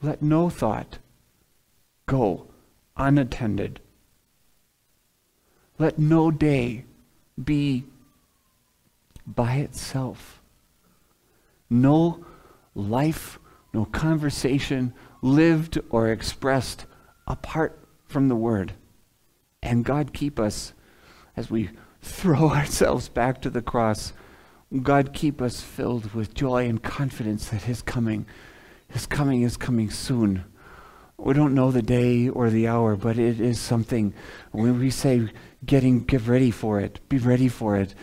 Let 0.00 0.22
no 0.22 0.48
thought 0.48 0.98
go 2.06 2.46
unattended. 2.96 3.80
Let 5.78 5.98
no 5.98 6.30
day 6.30 6.84
be 7.42 7.84
by 9.26 9.56
itself. 9.56 10.40
No 11.68 12.24
life, 12.74 13.38
no 13.74 13.84
conversation 13.84 14.94
lived 15.20 15.78
or 15.90 16.08
expressed 16.08 16.86
apart 17.26 17.77
from 18.08 18.28
the 18.28 18.36
Word. 18.36 18.72
And 19.62 19.84
God 19.84 20.12
keep 20.12 20.40
us 20.40 20.72
as 21.36 21.50
we 21.50 21.70
throw 22.02 22.48
ourselves 22.50 23.08
back 23.08 23.40
to 23.42 23.50
the 23.50 23.62
cross. 23.62 24.12
God 24.82 25.12
keep 25.12 25.40
us 25.40 25.60
filled 25.60 26.14
with 26.14 26.34
joy 26.34 26.68
and 26.68 26.82
confidence 26.82 27.48
that 27.50 27.62
His 27.62 27.82
coming, 27.82 28.26
His 28.88 29.06
coming 29.06 29.42
is 29.42 29.56
coming 29.56 29.90
soon. 29.90 30.44
We 31.16 31.34
don't 31.34 31.54
know 31.54 31.70
the 31.70 31.82
day 31.82 32.28
or 32.28 32.48
the 32.48 32.68
hour, 32.68 32.94
but 32.94 33.18
it 33.18 33.40
is 33.40 33.58
something. 33.58 34.14
When 34.52 34.78
we 34.78 34.90
say 34.90 35.28
getting, 35.64 36.04
get 36.04 36.26
ready 36.26 36.50
for 36.50 36.80
it, 36.80 37.00
be 37.08 37.18
ready 37.18 37.48
for 37.48 37.76
it, 37.76 37.94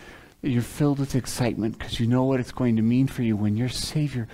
you're 0.42 0.62
filled 0.62 0.98
with 0.98 1.14
excitement 1.14 1.78
because 1.78 1.98
you 1.98 2.06
know 2.06 2.24
what 2.24 2.40
it's 2.40 2.52
going 2.52 2.76
to 2.76 2.82
mean 2.82 3.06
for 3.06 3.22
you 3.22 3.36
when 3.36 3.56
your 3.56 3.68
Savior 3.68 4.28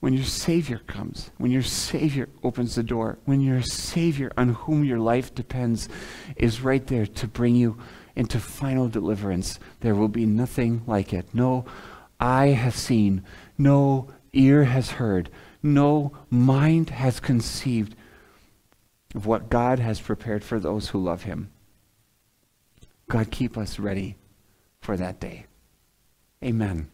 when 0.00 0.12
your 0.12 0.24
Savior 0.24 0.78
comes, 0.86 1.30
when 1.38 1.50
your 1.50 1.62
Savior 1.62 2.28
opens 2.42 2.74
the 2.74 2.82
door, 2.82 3.18
when 3.24 3.40
your 3.40 3.62
Savior 3.62 4.30
on 4.36 4.50
whom 4.50 4.84
your 4.84 4.98
life 4.98 5.34
depends 5.34 5.88
is 6.36 6.60
right 6.60 6.86
there 6.86 7.06
to 7.06 7.26
bring 7.26 7.56
you 7.56 7.78
into 8.14 8.38
final 8.38 8.88
deliverance, 8.88 9.58
there 9.80 9.94
will 9.94 10.08
be 10.08 10.26
nothing 10.26 10.82
like 10.86 11.12
it. 11.12 11.34
No 11.34 11.64
eye 12.20 12.48
has 12.48 12.74
seen, 12.74 13.24
no 13.58 14.08
ear 14.32 14.64
has 14.64 14.92
heard, 14.92 15.30
no 15.62 16.12
mind 16.30 16.90
has 16.90 17.20
conceived 17.20 17.96
of 19.14 19.26
what 19.26 19.50
God 19.50 19.78
has 19.78 20.00
prepared 20.00 20.44
for 20.44 20.60
those 20.60 20.88
who 20.88 21.02
love 21.02 21.22
Him. 21.22 21.50
God, 23.08 23.30
keep 23.30 23.56
us 23.56 23.78
ready 23.78 24.16
for 24.80 24.96
that 24.96 25.20
day. 25.20 25.46
Amen. 26.44 26.90